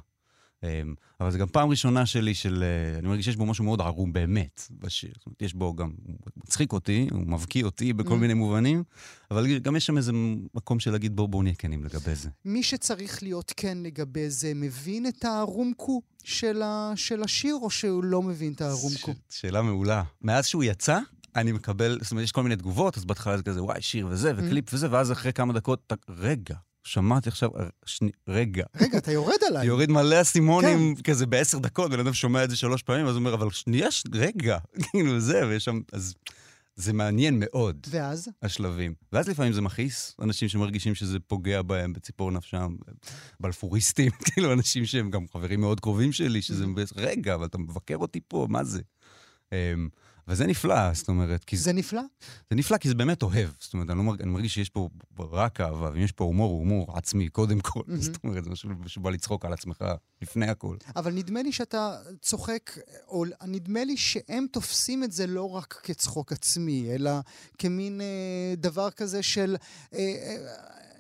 אמ, 0.64 0.94
אבל 1.20 1.32
זו 1.32 1.38
גם 1.38 1.48
פעם 1.48 1.70
ראשונה 1.70 2.06
שלי 2.06 2.34
של... 2.34 2.64
אה, 2.64 3.00
אני 3.00 3.08
מרגיש 3.08 3.26
שיש 3.26 3.36
בו 3.36 3.46
משהו 3.46 3.64
מאוד 3.64 3.82
ערום 3.82 4.14
באמת 4.14 4.68
בשיר. 4.72 5.12
זאת 5.18 5.26
אומרת, 5.26 5.42
יש 5.42 5.54
בו 5.54 5.74
גם... 5.76 5.92
הוא 6.06 6.16
מצחיק 6.46 6.74
אותי, 6.74 7.08
הוא 7.12 7.28
מבקיא 7.28 7.64
אותי 7.64 7.94
בכל 7.94 8.14
Mm. 8.16 8.18
מיני 8.18 8.34
מובנים, 8.34 8.84
אבל 9.32 9.58
גם 9.58 9.76
יש 9.76 9.86
שם 9.86 9.98
איזה 9.98 10.12
מקום 10.56 10.80
של 10.80 10.92
להגיד, 10.92 11.16
בואו 11.16 11.28
בוא 11.28 11.44
נהיה 11.44 11.56
כנים 11.56 11.84
לגבי 11.84 12.16
זה. 12.16 12.30
מי 12.46 12.64
שצריך 12.64 13.24
להיות 13.24 13.54
כן 13.58 13.78
לגבי 13.84 14.30
זה, 14.30 14.52
מבין 14.56 15.08
את 15.08 15.26
הרומקו 15.26 16.02
של, 16.24 16.62
ה, 16.62 16.92
של 16.96 17.24
השיר, 17.24 17.56
או 17.62 17.70
שהוא 17.70 18.04
לא 18.04 18.22
מבין 18.22 18.54
את 18.54 18.62
הרומקו? 18.62 19.12
ש- 19.30 19.40
שאלה 19.40 19.62
מעולה. 19.62 20.04
מאז 20.22 20.46
שהוא 20.46 20.64
יצא, 20.64 21.00
אני 21.36 21.52
מקבל, 21.52 21.98
זאת 22.02 22.12
אומרת, 22.12 22.24
יש 22.24 22.32
כל 22.32 22.44
מיני 22.44 22.56
תגובות, 22.56 22.98
אז 22.98 23.06
בהתחלה 23.06 23.38
זה 23.38 23.44
כזה, 23.44 23.64
וואי, 23.64 23.82
שיר 23.82 24.08
וזה, 24.08 24.34
וקליפ 24.38 24.74
וזה, 24.74 24.88
ואז 24.92 25.12
אחרי 25.12 25.34
כמה 25.34 25.54
דקות, 25.54 25.94
רגע, 26.10 26.56
שמעתי 26.90 27.30
עכשיו, 27.30 27.50
שני, 27.86 28.10
רגע. 28.28 28.64
רגע, 28.82 28.98
אתה 28.98 29.12
יורד 29.12 29.38
עליי. 29.48 29.66
יוריד 29.72 29.92
מלא 29.92 30.22
אסימונים 30.22 30.96
כזה 31.04 31.26
בעשר 31.26 31.60
דקות, 31.60 31.92
בן 31.92 32.00
אדם 32.00 32.14
שומע 32.14 32.44
את 32.44 32.50
זה 32.50 32.56
שלוש 32.56 32.84
פעמים, 32.84 33.06
אז 33.06 33.12
הוא 33.16 33.20
אומר, 33.20 33.34
אבל 33.34 33.50
שנייה, 33.52 33.92
ש- 33.92 34.04
רגע, 34.14 34.58
כאילו 34.92 35.20
זה, 35.20 35.48
ויש 35.48 35.66
שם, 35.66 35.80
אז 35.94 36.16
זה 36.76 36.94
מעניין 36.94 37.36
מאוד, 37.40 37.88
ואז? 37.90 38.30
השלבים. 38.42 38.94
ואז 39.14 39.28
לפעמים 39.30 39.54
זה 39.54 39.62
מכעיס, 39.62 40.16
אנשים 40.22 40.50
שמרגישים 40.50 40.96
שזה 40.96 41.20
פוגע 41.20 41.62
בהם, 41.62 41.94
בציפור 41.94 42.32
נפשם, 42.32 42.76
בלפוריסטים, 43.40 44.12
כאילו 44.26 44.54
אנשים 44.54 44.86
שהם 44.86 45.10
גם 45.10 45.26
חברים 45.34 45.62
מאוד 45.62 45.80
קרובים 45.80 46.12
שלי, 46.12 46.42
שזה, 46.42 46.66
רגע, 46.96 47.36
אבל 47.36 47.46
אתה 47.46 47.58
מבקר 47.58 47.98
אותי 47.98 48.20
פה, 48.28 48.48
מה 48.50 48.64
זה? 48.64 48.82
וזה 50.30 50.48
נפלא, 50.48 50.94
זאת 50.94 51.08
אומרת, 51.08 51.44
כי 51.44 51.58
זה, 51.58 51.74
נפלא? 51.74 52.02
זה 52.50 52.56
נפלא 52.56 52.78
כי 52.78 52.88
זה 52.88 52.96
באמת 52.96 53.24
אוהב. 53.24 53.50
זאת 53.60 53.74
אומרת, 53.74 53.90
אני, 53.90 53.98
לא 53.98 54.04
מרג, 54.04 54.22
אני 54.22 54.32
מרגיש 54.32 54.54
שיש 54.54 54.70
פה 54.70 54.90
רק 55.20 55.62
אהבה, 55.62 55.90
ואם 55.94 56.02
יש 56.02 56.12
פה 56.12 56.24
הומור, 56.24 56.52
הוא 56.52 56.60
הומור 56.60 56.98
עצמי, 56.98 57.30
קודם 57.30 57.60
כל. 57.60 57.82
מהמם. 57.88 58.02
זאת 58.02 58.24
אומרת, 58.24 58.44
זה 58.44 58.50
משהו 58.50 58.70
שבא 58.88 59.10
לצחוק 59.10 59.46
על 59.46 59.54
עצמך 59.54 59.86
לפני 60.22 60.48
הכל. 60.48 60.76
אבל 60.96 61.14
נדמה 61.14 61.42
לי 61.42 61.52
שאתה 61.52 61.98
צוחק, 62.22 62.72
או 63.08 63.26
נדמה 63.46 63.84
לי 63.84 63.98
שהם 63.98 64.46
תופסים 64.52 65.04
את 65.04 65.12
זה 65.12 65.28
לא 65.28 65.50
רק 65.50 65.80
כצחוק 65.84 66.32
עצמי, 66.32 66.96
אלא 66.96 67.12
כמין 67.58 68.02
אה, 68.02 68.54
דבר 68.58 68.92
כזה 68.92 69.24
של 69.24 69.56
אה, 69.94 70.00
אה, 70.00 70.38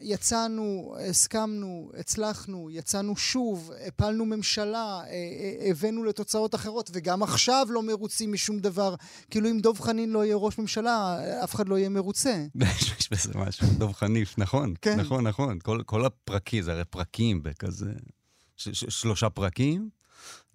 יצאנו, 0.02 0.96
הסכמנו, 1.10 1.92
הצלחנו, 2.00 2.70
יצאנו 2.72 3.16
שוב, 3.18 3.72
הפלנו 3.88 4.26
ממשלה, 4.26 4.78
אה, 5.04 5.06
אה, 5.08 5.70
הבאנו 5.72 6.04
לתוצאות 6.04 6.56
אחרות, 6.56 6.90
וגם 6.94 7.24
עכשיו 7.24 7.68
לא 7.70 7.84
מרוצים 7.84 8.34
משום 8.34 8.60
דבר. 8.60 8.96
כאילו 9.30 9.50
אם 9.50 9.60
דב 9.60 9.80
חנין 9.80 10.10
לא 10.10 10.26
יהיה 10.26 10.36
ראש 10.36 10.58
ממשלה, 10.58 11.20
אף 11.44 11.56
אחד 11.56 11.68
לא 11.70 11.78
יהיה 11.78 11.90
מרוצה. 11.90 12.46
יש 13.00 13.10
בזה 13.12 13.32
משהו, 13.36 13.68
דב 13.78 13.92
חניף, 13.92 14.38
נכון, 14.38 14.74
כן. 14.82 15.00
נכון, 15.00 15.28
נכון. 15.28 15.60
כל, 15.60 15.82
כל 15.86 16.06
הפרקים, 16.06 16.64
זה 16.64 16.72
הרי 16.72 16.86
פרקים 16.86 17.44
בכזה, 17.44 17.92
ש, 18.58 18.70
ש, 18.70 18.86
שלושה 18.90 19.30
פרקים. 19.30 19.90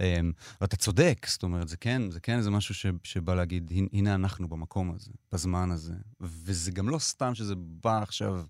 Um, 0.03 0.05
ואתה 0.61 0.77
צודק, 0.77 1.27
זאת 1.29 1.43
אומרת, 1.43 1.69
זה 1.69 1.77
כן, 1.77 2.11
זה 2.11 2.21
כן 2.21 2.39
איזה 2.39 2.51
משהו 2.51 2.75
ש, 2.75 2.87
שבא 3.03 3.35
להגיד, 3.35 3.71
"הנה- 3.75 3.89
הנה 3.93 4.15
אנחנו 4.15 4.49
במקום 4.49 4.95
הזה, 4.95 5.11
בזמן 5.33 5.71
הזה. 5.71 5.93
וזה 6.21 6.71
גם 6.71 6.89
לא 6.89 6.99
סתם 6.99 7.35
שזה 7.35 7.55
בא 7.57 8.03
עכשיו, 8.03 8.43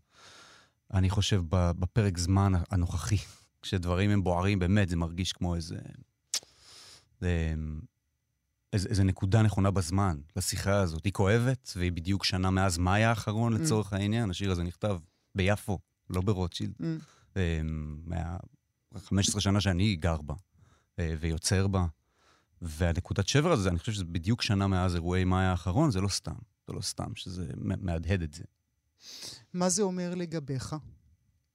אני 0.93 1.11
חושב, 1.11 1.43
בפרק 1.51 2.19
זמן 2.19 2.53
הנוכחי. 2.71 3.17
כשדברים 3.63 4.11
הם 4.11 4.25
בוערים, 4.25 4.59
באמת, 4.59 4.89
זה 4.89 4.97
מרגיש 4.97 5.33
כמו 5.33 5.55
איזה... 5.55 5.77
אמ, 7.23 7.81
איזה, 8.73 8.89
איזה 8.89 9.05
נקודה 9.05 9.43
נכונה 9.43 9.71
בזמן 9.71 10.17
לשיחה 10.37 10.81
הזאת. 10.81 11.05
היא 11.05 11.13
כואבת, 11.13 11.73
והיא 11.77 11.93
בדיוק 11.93 12.25
שנה 12.25 12.51
מאז 12.51 12.79
מאי 12.79 13.05
האחרון, 13.05 13.57
Mm. 13.57 13.59
לצורך 13.59 13.93
העניין. 13.93 14.31
השיר 14.31 14.51
הזה 14.51 14.63
נכתב 14.63 14.99
ביפו, 15.35 15.79
לא 16.11 16.21
ברוטשילד. 16.21 16.73
Mm. 16.81 16.85
אמ, 17.37 17.97
מה... 18.05 18.37
15 18.99 19.41
שנה 19.41 19.61
שאני 19.61 19.97
גר 19.97 20.23
בה 20.23 20.35
אה, 20.99 21.15
ויוצר 21.21 21.67
בה. 21.67 21.87
והנקודת 22.63 23.29
שבר 23.29 23.53
הזה, 23.53 23.69
אני 23.69 23.79
חושב 23.79 23.93
שזה 23.93 24.05
בדיוק 24.05 24.43
שנה 24.43 24.67
מאז 24.67 24.95
אירועי 24.95 25.25
מאי 25.25 25.45
האחרון, 25.45 25.91
זה 25.91 26.01
לא 26.01 26.09
סתם. 26.09 26.35
זה 26.67 26.73
לא 26.73 26.81
סתם 26.81 27.15
שזה 27.15 27.47
מהדהד 27.57 28.23
את 28.23 28.35
זה. 28.35 28.45
מה 29.55 29.69
זה 29.69 29.83
אומר 29.83 30.15
לגביך? 30.15 30.77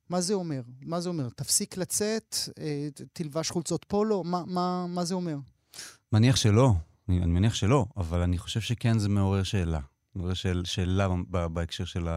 מה 0.10 0.22
זה 0.22 0.34
אומר? 0.34 0.62
מה 0.82 1.02
זה 1.02 1.10
אומר? 1.10 1.30
תפסיק 1.30 1.78
לצאת, 1.78 2.36
אה, 2.60 2.88
תלבש 3.14 3.50
חולצות 3.50 3.86
פולו? 3.88 4.24
מה, 4.24 4.44
מה, 4.48 4.86
מה 4.88 5.06
זה 5.06 5.14
אומר? 5.14 5.38
מניח 6.12 6.36
שלא, 6.36 6.74
אני, 7.10 7.18
אני 7.18 7.32
מניח 7.32 7.54
שלא, 7.54 7.86
אבל 7.98 8.22
אני 8.22 8.38
חושב 8.38 8.62
שכן 8.62 9.00
זה 9.00 9.10
מעורר 9.10 9.44
שאלה. 9.44 9.80
מעורר 10.16 10.34
שאל, 10.34 10.66
שאלה 10.66 11.08
ב- 11.30 11.46
בהקשר 11.46 11.86
של 11.86 12.08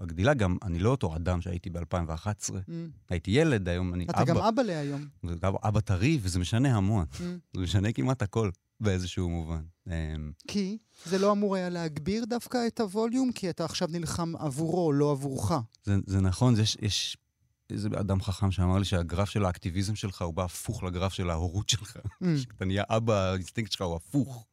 הגדילה. 0.00 0.34
גם 0.34 0.56
אני 0.62 0.78
לא 0.78 0.90
אותו 0.90 1.16
אדם 1.16 1.40
שהייתי 1.40 1.70
ב-2011. 1.70 2.50
Mm. 2.50 2.72
הייתי 3.10 3.30
ילד, 3.30 3.68
היום 3.68 3.94
אני 3.94 4.04
אתה 4.04 4.22
אבא. 4.22 4.24
גם 4.24 4.36
אבא 4.36 4.62
להיום. 4.62 5.08
אבא 5.42 5.80
טרי, 5.80 6.18
וזה 6.22 6.38
משנה 6.38 6.76
המון. 6.76 7.04
Mm. 7.12 7.22
זה 7.54 7.60
משנה 7.60 7.92
כמעט 7.92 8.22
הכל 8.22 8.50
באיזשהו 8.80 9.28
מובן. 9.30 9.62
אמ, 9.90 10.32
כי 10.48 10.78
זה 11.04 11.18
לא 11.18 11.32
אמור 11.32 11.56
היה 11.56 11.68
להגביר 11.68 12.24
דווקא 12.24 12.58
את 12.66 12.80
הווליום, 12.80 13.32
כי 13.32 13.50
אתה 13.50 13.64
עכשיו 13.64 13.88
נלחם 13.90 14.36
עבורו, 14.36 14.92
לא 14.92 15.10
עבורך. 15.10 15.52
זה, 15.84 15.96
זה 16.06 16.20
נכון, 16.20 16.54
זה 16.54 16.62
יש, 16.62 16.76
יש 16.80 17.16
איזה 17.70 17.88
אדם 18.00 18.22
חכם 18.22 18.50
שאמר 18.50 18.78
לי 18.78 18.84
שהגרף 18.84 19.30
של 19.30 19.44
האקטיביזם 19.44 19.94
שלך 19.94 20.22
הוא 20.22 20.34
בא 20.34 20.44
הפוך 20.44 20.82
לגרף 20.82 21.12
של 21.12 21.30
ההורות 21.30 21.68
שלך. 21.68 21.96
Mm. 21.96 22.26
כשאתה 22.36 22.64
נהיה 22.64 22.84
אבא, 22.88 23.14
האינסטינקט 23.14 23.72
שלך 23.72 23.82
הוא 23.82 23.96
הפוך. 23.96 24.46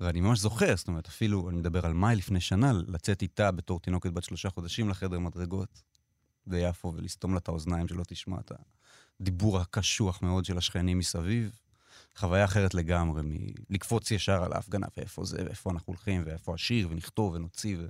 ואני 0.00 0.20
ממש 0.20 0.38
זוכר, 0.38 0.76
זאת 0.76 0.88
אומרת, 0.88 1.06
אפילו, 1.06 1.50
אני 1.50 1.56
מדבר 1.56 1.86
על 1.86 1.92
מאי 1.92 2.16
לפני 2.16 2.40
שנה, 2.40 2.72
לצאת 2.72 3.22
איתה 3.22 3.50
בתור 3.50 3.80
תינוקת 3.80 4.10
בת 4.10 4.24
שלושה 4.24 4.50
חודשים 4.50 4.88
לחדר 4.88 5.18
מדרגות 5.18 5.82
ביפו 6.46 6.92
ולסתום 6.96 7.32
לה 7.32 7.38
את 7.38 7.48
האוזניים 7.48 7.88
שלא 7.88 8.02
תשמע 8.06 8.36
את 8.40 8.52
הדיבור 9.20 9.58
הקשוח 9.58 10.22
מאוד 10.22 10.44
של 10.44 10.58
השכנים 10.58 10.98
מסביב. 10.98 11.60
חוויה 12.16 12.44
אחרת 12.44 12.74
לגמרי 12.74 13.22
מלקפוץ 13.70 14.10
ישר 14.10 14.44
על 14.44 14.52
ההפגנה 14.52 14.86
ואיפה 14.96 15.24
זה, 15.24 15.36
ואיפה 15.44 15.70
אנחנו 15.70 15.84
הולכים, 15.86 16.22
ואיפה 16.26 16.54
השיר, 16.54 16.88
ונכתוב 16.90 17.34
ונוציא. 17.34 17.76
ו... 17.78 17.86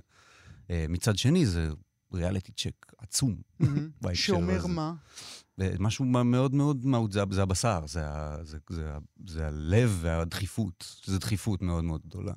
אה, 0.69 0.85
מצד 0.89 1.17
שני, 1.17 1.45
זה 1.45 1.69
ריאליטי 2.13 2.51
צ'ק 2.51 2.91
עצום. 2.97 3.41
שאומר. 4.13 4.67
מה? 4.67 4.93
משהו 5.79 6.05
מאוד 6.05 6.55
מאוד 6.55 6.85
מהות, 6.85 7.11
זה, 7.11 7.21
זה 7.31 7.41
הבשר, 7.41 7.83
זה, 7.87 8.03
זה, 8.43 8.57
זה, 8.69 8.91
זה 9.25 9.47
הלב 9.47 9.97
והדחיפות, 10.01 10.85
שזו 11.01 11.19
דחיפות 11.19 11.61
מאוד 11.61 11.83
מאוד 11.83 12.01
גדולה. 12.05 12.33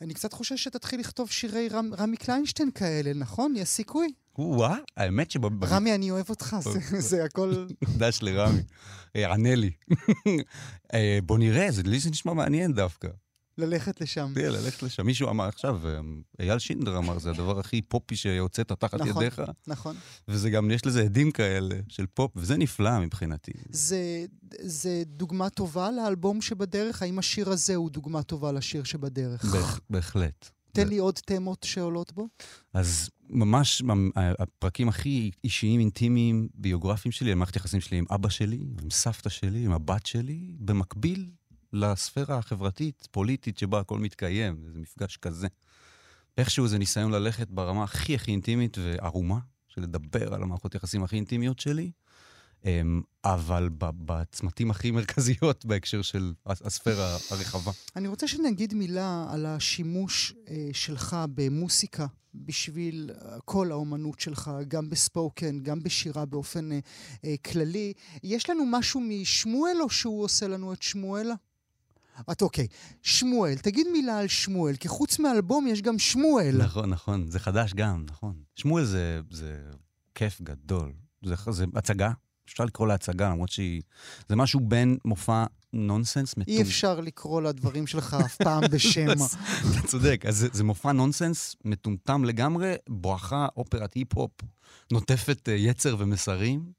אני 0.00 0.14
קצת 0.14 0.32
חושש 0.32 0.64
שתתחיל 0.64 1.00
לכתוב 1.00 1.30
שירי 1.30 1.68
רמ, 1.68 1.90
רמי 1.98 2.16
קליינשטיין 2.16 2.70
כאלה, 2.70 3.12
נכון? 3.14 3.54
יש 3.56 3.68
סיכוי. 3.68 4.12
וואה, 4.38 4.76
האמת 4.96 5.30
שבמקדש 5.30 5.72
רמי, 5.72 5.94
אני 5.94 6.10
אוהב 6.10 6.30
אותך, 6.30 6.56
זה, 6.60 7.00
זה 7.00 7.24
הכל... 7.24 7.66
לרמי, 8.22 8.60
אה, 9.16 9.32
ענה 9.32 9.54
לי. 9.54 9.70
אה, 10.94 11.18
בוא 11.22 11.38
נראה, 11.38 11.70
זה, 11.70 11.82
לי 11.82 11.98
זה 11.98 12.10
נשמע 12.10 12.32
מעניין 12.32 12.72
דווקא. 12.72 13.08
ללכת 13.58 14.00
לשם. 14.00 14.32
תראה, 14.34 14.48
ללכת 14.50 14.82
לשם. 14.82 15.06
מישהו 15.06 15.28
אמר 15.30 15.44
עכשיו, 15.44 15.80
אה, 15.88 16.00
אייל 16.40 16.58
שינדר 16.58 16.98
אמר, 16.98 17.18
זה 17.18 17.30
הדבר 17.30 17.58
הכי 17.58 17.82
פופי 17.82 18.16
שהוצאת 18.16 18.72
תחת 18.72 18.94
נכון. 18.94 19.22
ידיך, 19.22 19.42
נכון. 19.66 19.96
וזה 20.28 20.50
גם, 20.50 20.70
יש 20.70 20.86
לזה 20.86 21.02
עדים 21.02 21.30
כאלה 21.30 21.74
של 21.88 22.06
פופ, 22.14 22.32
וזה 22.36 22.56
נפלא 22.56 22.98
מבחינתי. 23.00 23.52
זה, 23.70 24.24
זה 24.60 25.02
דוגמה 25.06 25.50
טובה 25.50 25.90
לאלבום 25.90 26.40
שבדרך? 26.42 27.02
האם 27.02 27.18
השיר 27.18 27.50
הזה 27.50 27.74
הוא 27.74 27.90
דוגמה 27.90 28.22
טובה 28.22 28.52
לשיר 28.52 28.84
שבדרך? 28.84 29.44
בהח- 29.44 29.80
בהחלט. 29.90 30.50
תן 30.72 30.88
לי 30.88 30.98
עוד 30.98 31.14
תמות 31.26 31.62
שעולות 31.68 32.12
בו. 32.12 32.26
אז 32.74 33.10
ממש 33.30 33.82
ממ- 33.82 34.10
הפרקים 34.16 34.88
הכי 34.88 35.30
אישיים, 35.44 35.80
אינטימיים, 35.80 36.48
ביוגרפיים 36.54 37.12
שלי, 37.12 37.32
המערכת 37.32 37.56
יחסים 37.56 37.80
שלי 37.80 37.96
עם 37.98 38.04
אבא 38.10 38.28
שלי, 38.28 38.56
עם 38.82 38.90
סבתא 38.90 39.28
שלי, 39.28 39.64
עם 39.64 39.72
הבת 39.72 40.06
שלי, 40.06 40.50
במקביל 40.58 41.30
לספירה 41.72 42.38
החברתית, 42.38 43.08
פוליטית, 43.10 43.58
שבה 43.58 43.80
הכל 43.80 43.98
מתקיים, 43.98 44.62
איזה 44.66 44.78
מפגש 44.78 45.16
כזה. 45.16 45.48
איכשהו 46.38 46.68
זה 46.68 46.78
ניסיון 46.78 47.12
ללכת 47.12 47.48
ברמה 47.50 47.84
הכי 47.84 48.14
הכי 48.14 48.30
אינטימית 48.30 48.78
וערומה, 48.78 49.38
של 49.68 49.80
לדבר 49.80 50.34
על 50.34 50.42
המערכות 50.42 50.74
יחסים 50.74 51.02
הכי 51.04 51.16
אינטימיות 51.16 51.58
שלי, 51.58 51.90
אמ, 52.64 53.02
אבל 53.24 53.68
בצמתים 53.78 54.70
הכי 54.70 54.90
מרכזיות 54.90 55.64
בהקשר 55.66 56.02
של 56.02 56.32
הס- 56.46 56.62
הספירה 56.62 57.16
הרחבה. 57.30 57.72
אני 57.96 58.08
רוצה 58.08 58.28
שנגיד 58.28 58.74
מילה 58.74 59.26
על 59.30 59.46
השימוש 59.46 60.34
אה, 60.48 60.68
שלך 60.72 61.16
במוסיקה 61.34 62.06
בשביל 62.34 63.10
אה, 63.14 63.40
כל 63.44 63.72
האומנות 63.72 64.20
שלך, 64.20 64.50
גם 64.68 64.90
בספוקן, 64.90 65.58
גם 65.58 65.82
בשירה 65.82 66.24
באופן 66.24 66.72
אה, 66.72 67.34
כללי. 67.52 67.92
יש 68.22 68.50
לנו 68.50 68.64
משהו 68.66 69.00
משמואל 69.00 69.76
או 69.80 69.90
שהוא 69.90 70.24
עושה 70.24 70.48
לנו 70.48 70.72
את 70.72 70.82
שמואל? 70.82 71.30
את 72.32 72.42
אוקיי. 72.42 72.66
שמואל, 73.02 73.58
תגיד 73.58 73.86
מילה 73.92 74.18
על 74.18 74.28
שמואל, 74.28 74.76
כי 74.76 74.88
חוץ 74.88 75.18
מאלבום 75.18 75.66
יש 75.66 75.82
גם 75.82 75.98
שמואל. 75.98 76.56
נכון, 76.58 76.90
נכון, 76.90 77.30
זה 77.30 77.38
חדש 77.38 77.74
גם, 77.74 78.04
נכון. 78.10 78.34
שמואל 78.56 78.84
זה, 78.84 79.20
זה 79.30 79.56
כיף 80.14 80.40
גדול. 80.40 80.92
זה, 81.24 81.34
זה 81.50 81.64
הצגה, 81.74 82.10
אפשר 82.48 82.64
לקרוא 82.64 82.86
לה 82.86 82.94
הצגה, 82.94 83.30
למרות 83.30 83.48
שהיא... 83.48 83.82
זה 84.28 84.36
משהו 84.36 84.60
בין 84.60 84.98
מופע 85.04 85.44
נונסנס 85.72 86.36
מטומ... 86.36 86.54
אי 86.54 86.62
אפשר 86.62 87.00
לקרוא 87.00 87.42
לדברים 87.42 87.86
שלך 87.86 88.16
אף 88.24 88.36
פעם 88.36 88.62
בשם. 88.72 89.06
אתה 89.70 89.86
צודק, 89.86 90.24
אז 90.28 90.36
זה, 90.36 90.48
זה 90.52 90.64
מופע 90.64 90.92
נונסנס 90.92 91.56
מטומטם 91.64 92.24
לגמרי, 92.24 92.74
בואכה 92.88 93.46
אופרת 93.56 93.94
היפ-הופ, 93.94 94.30
נוטפת 94.92 95.48
אה, 95.48 95.54
יצר 95.54 95.96
ומסרים. 95.98 96.72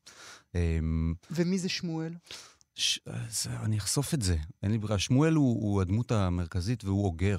אמ, 0.55 1.13
ומי 1.31 1.59
זה 1.59 1.69
שמואל? 1.69 2.13
ש... 2.79 2.99
זה, 3.29 3.59
אני 3.59 3.77
אחשוף 3.77 4.13
את 4.13 4.21
זה, 4.21 4.37
אין 4.63 4.71
לי 4.71 4.77
ברירה. 4.77 4.99
שמואל 4.99 5.33
הוא, 5.33 5.63
הוא 5.63 5.81
הדמות 5.81 6.11
המרכזית 6.11 6.83
והוא 6.83 7.05
אוגר. 7.05 7.37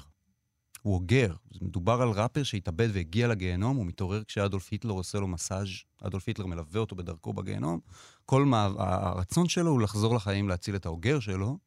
הוא 0.81 0.93
אוגר. 0.93 1.33
מדובר 1.61 2.01
על 2.01 2.09
ראפר 2.09 2.43
שהתאבד 2.43 2.89
והגיע 2.93 3.27
לגיהנום, 3.27 3.77
הוא 3.77 3.85
מתעורר 3.85 4.23
כשאדולף 4.23 4.67
היטלר 4.71 4.91
עושה 4.91 5.19
לו 5.19 5.27
מסאז', 5.27 5.67
אדולף 6.03 6.27
היטלר 6.27 6.45
מלווה 6.45 6.79
אותו 6.81 6.95
בדרכו 6.95 7.33
בגיהנום. 7.33 7.79
כל 8.25 8.45
מה... 8.45 8.69
הרצון 8.77 9.49
שלו 9.49 9.71
הוא 9.71 9.81
לחזור 9.81 10.15
לחיים, 10.15 10.49
להציל 10.49 10.75
את 10.75 10.85
האוגר 10.85 11.19
שלו. 11.19 11.57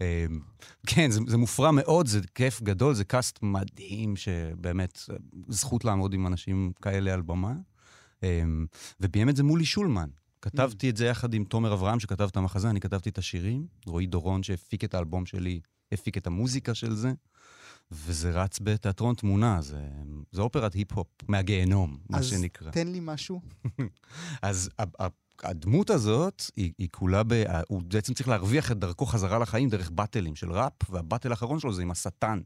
אמ, 0.00 0.40
כן, 0.86 1.10
זה, 1.10 1.20
זה 1.26 1.36
מופרע 1.36 1.70
מאוד, 1.70 2.06
זה 2.06 2.20
כיף 2.34 2.62
גדול, 2.62 2.94
זה 2.94 3.04
קאסט 3.04 3.38
מדהים, 3.42 4.16
שבאמת, 4.16 4.98
זכות 5.48 5.84
לעמוד 5.84 6.14
עם 6.14 6.26
אנשים 6.26 6.72
כאלה 6.82 7.14
על 7.14 7.22
במה. 7.22 7.54
אמ, 8.22 8.66
וביים 9.00 9.28
את 9.28 9.36
זה 9.36 9.42
מולי 9.42 9.64
שולמן. 9.64 10.08
כתבתי 10.44 10.90
את 10.90 10.96
זה 10.96 11.06
יחד 11.06 11.34
עם 11.34 11.44
תומר 11.44 11.72
אברהם, 11.72 12.00
שכתב 12.00 12.28
את 12.30 12.36
המחזה, 12.36 12.70
אני 12.70 12.80
כתבתי 12.80 13.08
את 13.08 13.18
השירים. 13.18 13.66
רועי 13.86 14.06
דורון, 14.06 14.42
שהפיק 14.42 14.84
את 14.84 14.94
האלבום 14.94 15.26
שלי, 15.26 15.60
הפיק 15.92 16.18
את 16.18 16.26
המוזיקה 16.26 16.74
של 16.74 16.94
זה. 16.94 17.12
וזה 17.90 18.30
רץ 18.30 18.58
בתיאטרון 18.62 19.14
תמונה, 19.14 19.62
זה, 19.62 19.88
זה 20.32 20.42
אופרת 20.42 20.74
היפ-הופ 20.74 21.06
מהגיהנום, 21.28 21.98
מה 22.10 22.18
אז 22.18 22.26
שנקרא. 22.26 22.70
תן 22.70 22.88
לי 22.88 22.98
משהו. 23.02 23.40
אז 24.42 24.70
הדמות 25.42 25.90
הזאת, 25.90 26.42
היא, 26.56 26.72
היא 26.78 26.88
כולה 26.92 27.22
ב... 27.26 27.44
הוא 27.68 27.82
בעצם 27.82 28.14
צריך 28.14 28.28
להרוויח 28.28 28.72
את 28.72 28.78
דרכו 28.78 29.06
חזרה 29.06 29.38
לחיים 29.38 29.68
דרך 29.68 29.90
באטלים 29.90 30.36
של 30.36 30.52
ראפ, 30.52 30.90
וה 30.90 31.00
battle 31.00 31.30
האחרון 31.30 31.60
שלו 31.60 31.72
זה 31.72 31.82
עם 31.82 31.90
השטן. 31.90 32.40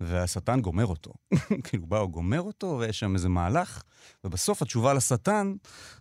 והשטן 0.00 0.60
גומר 0.60 0.86
אותו. 0.86 1.12
כאילו, 1.64 1.86
בא, 1.86 1.98
הוא 1.98 2.10
גומר 2.10 2.40
אותו, 2.40 2.76
ויש 2.80 2.98
שם 2.98 3.14
איזה 3.14 3.28
מהלך, 3.28 3.82
ובסוף 4.24 4.62
התשובה 4.62 4.94
לשטן 4.94 5.54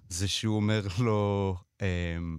זה 0.10 0.28
שהוא 0.28 0.56
אומר 0.56 0.88
לו, 1.00 1.56
אמ, 1.82 2.38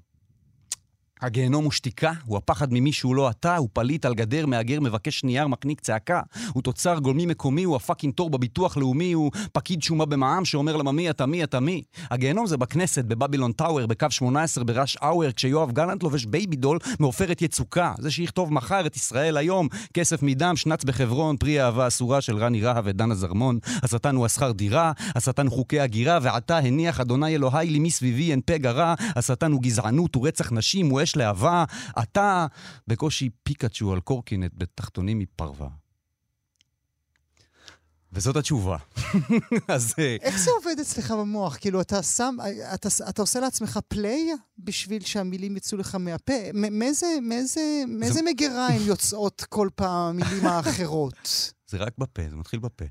הגיהנום 1.22 1.64
הוא 1.64 1.72
שתיקה, 1.72 2.12
הוא 2.24 2.36
הפחד 2.36 2.72
ממי 2.72 2.92
שהוא 2.92 3.14
לא 3.14 3.30
אתה, 3.30 3.56
הוא 3.56 3.68
פליט 3.72 4.04
על 4.04 4.14
גדר, 4.14 4.46
מהגר, 4.46 4.80
מבקש 4.80 5.24
נייר, 5.24 5.46
מחניק 5.47 5.80
צעקה. 5.80 6.20
הוא 6.52 6.62
תוצר 6.62 6.98
גולמי 6.98 7.26
מקומי, 7.26 7.62
הוא 7.64 7.76
ה 7.76 7.81
fucking 7.81 8.14
תור 8.14 8.30
בביטוח 8.30 8.76
לאומי, 8.76 9.12
הוא 9.12 9.30
פקיד 9.52 9.82
שומה 9.82 10.04
במע"מ 10.04 10.44
שאומר 10.44 10.76
למה 10.76 10.92
מי 10.92 11.10
אתה 11.10 11.26
מי 11.26 11.44
אתה 11.44 11.60
מי. 11.60 11.82
הגיהנום 12.10 12.46
זה 12.46 12.56
בכנסת, 12.56 13.04
ב 13.04 13.11
Babylon 13.11 13.52
Tower, 13.52 13.87
בקו 13.86 14.06
18, 14.10 14.64
ב 14.64 14.71
rush 14.71 14.97
hour, 14.97 15.32
כשיואב 15.32 15.72
גלנט 15.72 16.02
לובש 16.02 16.24
baby 16.25 16.56
doll 16.56 16.78
מעופרת 17.00 17.42
יצוקה. 17.42 17.92
זה 17.98 18.10
שיכתוב 18.10 18.52
מחר 18.52 18.86
את 18.86 18.96
ישראל 18.96 19.36
היום, 19.36 19.68
כסף 19.94 20.22
מדם, 20.22 20.56
שנץ 20.56 20.84
בחברון, 20.84 21.36
פרי 21.36 21.62
אהבה 21.62 21.86
אסורה 21.86 22.20
של 22.20 22.36
רני 22.36 22.62
רהב 22.62 22.84
ודנה 22.86 23.14
זרמון. 23.14 23.58
השטן 23.82 24.16
הוא 24.16 24.26
השכר 24.26 24.52
דירה, 24.52 24.92
השטן 25.14 25.46
הוא 25.46 25.52
חוקי 25.54 25.80
הגירה, 25.80 26.18
ועתה 26.22 26.58
הניח 26.58 27.00
אדוני 27.00 27.34
אלוהי 27.34 27.70
לי 27.70 27.78
מסביבי 27.78 28.32
נשים, 30.52 30.90
הוא 30.90 31.00
אש 31.11 31.17
להבה. 31.17 31.64
אתה 32.02 32.47
בקושי 32.87 33.31
פיקאצ'ו 33.43 33.93
על 33.93 34.00
קורקינט 34.00 34.52
בתחתונים 34.57 35.19
מפרווה. 35.19 35.69
וזאת 38.12 38.37
התשובה. 38.37 38.76
אז 39.69 39.95
אה, 39.99 40.17
איך 40.21 40.38
זה 40.38 40.50
עובד 40.50 40.81
אצלך 40.81 41.11
במוח? 41.11 41.57
כאילו, 41.57 41.81
אתה 41.81 42.02
שם, 42.02 42.37
אתה, 42.75 42.88
אתה 43.09 43.23
עושה 43.23 43.40
לעצמך 43.40 43.79
פליי 43.88 44.31
בשביל 44.59 45.05
שהמילים 45.05 45.57
יצאו 45.57 45.79
לך 45.79 45.95
מהפה? 45.95 46.33
מאיזה, 46.55 47.07
מאיזה, 47.23 47.61
מאיזה 47.88 48.23
מגירה 48.23 48.67
הן 48.67 48.83
יוצאות 48.83 49.45
כל 49.49 49.69
פעם 49.75 50.21
המילים 50.21 50.47
האחרות? 50.50 51.52
זה 51.67 51.76
רק 51.76 51.99
בפה, 51.99 52.23
זה 52.31 52.37
מתחיל 52.37 52.61
בפה. 52.61 52.85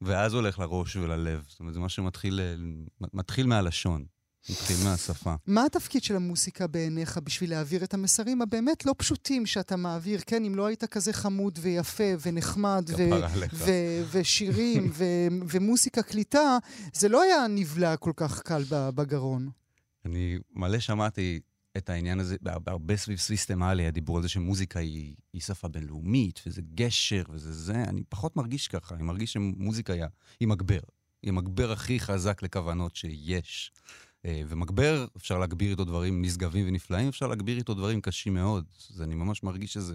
ואז 0.00 0.34
הולך 0.34 0.58
לראש 0.58 0.96
וללב. 0.96 1.44
זאת 1.48 1.60
אומרת, 1.60 1.74
זה 1.74 1.80
משהו 1.80 2.02
שמתחיל 2.02 2.40
אה, 2.40 2.54
מתחיל 3.12 3.46
מהלשון, 3.46 4.04
מתחיל 4.50 4.76
מהשפה. 4.84 5.34
מה 5.46 5.64
התפקיד 5.64 6.02
של 6.02 6.16
המוסיקה 6.16 6.66
בעיניך 6.66 7.18
בשביל 7.18 7.50
להעביר 7.50 7.84
את 7.84 7.94
המסרים 7.94 8.42
הבאמת 8.42 8.86
לא 8.86 8.94
פשוטים 8.98 9.46
שאתה 9.46 9.76
מעביר? 9.76 10.20
כן, 10.26 10.44
אם 10.44 10.54
לא 10.54 10.66
היית 10.66 10.84
כזה 10.84 11.12
חמוד 11.12 11.58
ויפה 11.62 12.04
ונחמד 12.22 12.90
ושירים 14.10 14.92
ומוסיקה 15.48 16.02
קליטה, 16.02 16.58
זה 16.92 17.08
לא 17.08 17.22
היה 17.22 17.46
נבלע 17.48 17.96
כל 17.96 18.12
כך 18.16 18.42
קל 18.42 18.62
בגרון. 18.68 19.50
אני 20.04 20.38
מלא 20.54 20.78
שמעתי 20.78 21.40
את 21.76 21.90
העניין 21.90 22.20
הזה, 22.20 22.36
הרבה 22.66 22.96
סביב 22.96 23.18
סיסטמלי, 23.18 23.86
הדיבור 23.86 24.16
על 24.16 24.22
זה 24.22 24.28
שמוזיקה 24.28 24.80
היא, 24.80 25.14
היא 25.32 25.40
שפה 25.42 25.68
בינלאומית, 25.68 26.40
וזה 26.46 26.62
גשר, 26.74 27.22
וזה 27.30 27.52
זה. 27.52 27.74
אני 27.74 28.02
פחות 28.08 28.36
מרגיש 28.36 28.68
ככה, 28.68 28.94
אני 28.94 29.02
מרגיש 29.02 29.32
שמוזיקה 29.32 29.92
היא, 29.92 30.02
היא 30.40 30.48
מגבר. 30.48 30.80
היא 31.22 31.28
המגבר 31.28 31.72
הכי 31.72 32.00
חזק 32.00 32.42
לכוונות 32.42 32.96
שיש. 32.96 33.72
אה, 34.26 34.42
ומגבר, 34.48 35.06
אפשר 35.16 35.38
להגביר 35.38 35.70
איתו 35.70 35.84
דברים 35.84 36.22
נשגבים 36.22 36.68
ונפלאים, 36.68 37.08
אפשר 37.08 37.26
להגביר 37.26 37.58
איתו 37.58 37.74
דברים 37.74 38.00
קשים 38.00 38.34
מאוד. 38.34 38.64
אז 38.94 39.02
אני 39.02 39.14
ממש 39.14 39.42
מרגיש 39.42 39.72
שזה 39.72 39.94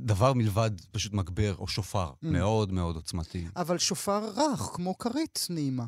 דבר 0.00 0.32
מלבד 0.32 0.70
פשוט 0.92 1.12
מגבר 1.12 1.54
או 1.58 1.68
שופר, 1.68 2.10
Mm. 2.10 2.26
מאוד 2.26 2.72
מאוד 2.72 2.96
עוצמתי. 2.96 3.46
אבל 3.56 3.78
שופר 3.78 4.30
רך, 4.36 4.60
כמו 4.60 4.98
כרית 4.98 5.46
נעימה. 5.50 5.84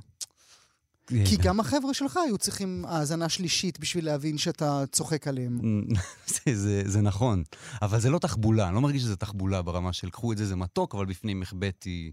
אה, 1.13 1.25
כי 1.27 1.37
גם 1.37 1.61
החבר'ה 1.61 1.95
שלך 1.95 2.17
היו 2.27 2.39
צריכים 2.39 2.85
האזנה 2.89 3.29
שלישית 3.29 3.81
בשביל 3.81 4.05
להבין 4.05 4.39
שאתה 4.39 4.85
צוחק 4.93 5.29
עליהם. 5.29 5.61
זה, 6.35 6.55
זה, 6.55 6.83
זה 6.87 7.01
נכון, 7.01 7.43
אבל 7.83 8.01
זה 8.01 8.11
לא 8.11 8.19
תחבולה, 8.19 8.67
אני 8.67 8.75
לא 8.75 8.81
מרגיש 8.81 9.03
שזה 9.03 9.17
תחבולה 9.17 9.63
ברמה 9.63 9.93
של 9.93 10.11
קחו 10.11 10.33
את 10.33 10.39
זה, 10.39 10.47
זה 10.47 10.57
מתוק, 10.57 10.95
אבל 10.95 11.07
בפנים 11.07 11.43
החבאתי... 11.43 12.13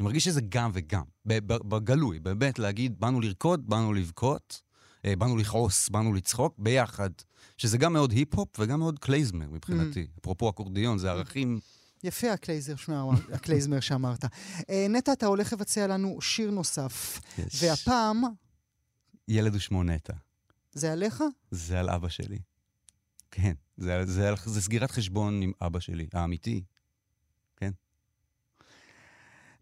אני 0.00 0.04
מרגיש 0.04 0.24
שזה 0.24 0.40
גם 0.48 0.70
וגם, 0.74 1.02
בגלוי, 1.26 2.20
באמת 2.20 2.58
להגיד, 2.58 3.00
באנו 3.00 3.20
לרקוד, 3.20 3.66
באנו 3.66 3.92
לבכות, 3.92 4.60
אה, 4.60 4.73
באנו 5.18 5.36
לכעוס, 5.36 5.88
באנו 5.88 6.12
לצחוק, 6.14 6.54
ביחד. 6.58 7.10
שזה 7.58 7.78
גם 7.78 7.92
מאוד 7.92 8.10
היפ-הופ 8.12 8.48
וגם 8.60 8.78
מאוד 8.80 8.98
קלייזמר 8.98 9.46
מבחינתי. 9.50 10.06
אפרופו 10.20 10.50
אקורדיון, 10.50 10.98
זה 10.98 11.10
ערכים... 11.10 11.60
יפה 12.04 12.32
הקלייזר, 12.32 12.76
שמע, 12.76 13.04
הקלייזמר 13.32 13.80
שאמרת. 13.80 14.24
אה, 14.70 14.86
נטע, 14.90 15.12
אתה 15.12 15.26
הולך 15.26 15.52
לבצע 15.52 15.86
לנו 15.86 16.20
שיר 16.20 16.50
נוסף, 16.50 17.20
יש. 17.38 17.62
והפעם 17.62 18.22
ילד 19.28 19.54
ושמו 19.54 19.82
נטע. 19.82 20.12
זה 20.72 20.92
עליך? 20.92 21.22
זה 21.50 21.80
על 21.80 21.90
אבא 21.90 22.08
שלי. 22.08 22.38
כן, 23.30 23.52
זה, 23.76 24.04
זה, 24.06 24.28
על- 24.28 24.34
זה 24.44 24.62
סגירת 24.62 24.90
חשבון 24.90 25.42
עם 25.42 25.52
אבא 25.60 25.80
שלי, 25.80 26.06
האמיתי. 26.12 26.62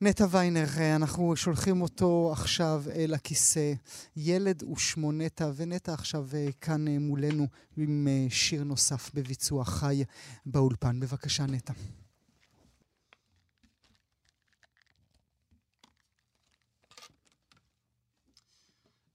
נטע 0.04 0.26
ויינר, 0.30 0.66
אה, 0.78 0.96
אנחנו 0.96 1.36
שולחים 1.36 1.82
אותו 1.82 2.32
עכשיו 2.32 2.84
אל 2.94 3.14
הכיסא. 3.14 3.72
ילד 4.16 4.62
ושמו 4.62 5.12
נטע, 5.12 5.50
ונטע 5.56 5.94
עכשיו 5.94 6.28
אה, 6.34 6.48
כאן 6.60 6.88
אה, 6.88 6.98
מולנו 6.98 7.46
עם 7.76 8.08
אה, 8.10 8.26
שיר 8.30 8.64
נוסף 8.64 9.10
בביצוע 9.14 9.64
חי 9.64 10.04
באולפן. 10.46 11.00
בבקשה, 11.00 11.46
נטע. 11.46 11.72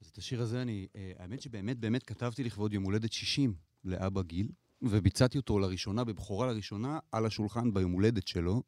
אז 0.02 0.08
את 0.12 0.17
השיר 0.17 0.41
הזה 0.41 0.62
אני, 0.62 0.88
אה, 0.95 1.12
האמת 1.17 1.41
שבאמת 1.41 1.78
באמת 1.78 2.04
כתבתי 2.04 2.43
לכבוד 2.43 2.73
יום 2.73 2.84
הולדת 2.84 3.13
60 3.13 3.54
לאבא 3.84 4.21
גיל, 4.21 4.52
וביצעתי 4.82 5.38
אותו 5.38 5.60
לראשונה, 5.60 6.04
בבכורה 6.04 6.47
לראשונה, 6.47 7.00
על 7.12 7.26
השולחן 7.26 7.73
ביום 7.73 7.91
הולדת 7.91 8.28
שלו, 8.28 8.63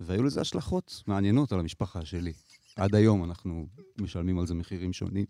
והיו 0.00 0.22
לזה 0.22 0.40
השלכות 0.40 1.02
מעניינות 1.06 1.52
על 1.52 1.60
המשפחה 1.60 2.04
שלי. 2.04 2.32
עד 2.76 2.94
היום 2.94 3.24
אנחנו 3.24 3.66
משלמים 4.00 4.38
על 4.38 4.46
זה 4.46 4.54
מחירים 4.54 4.92
שונים. 4.92 5.24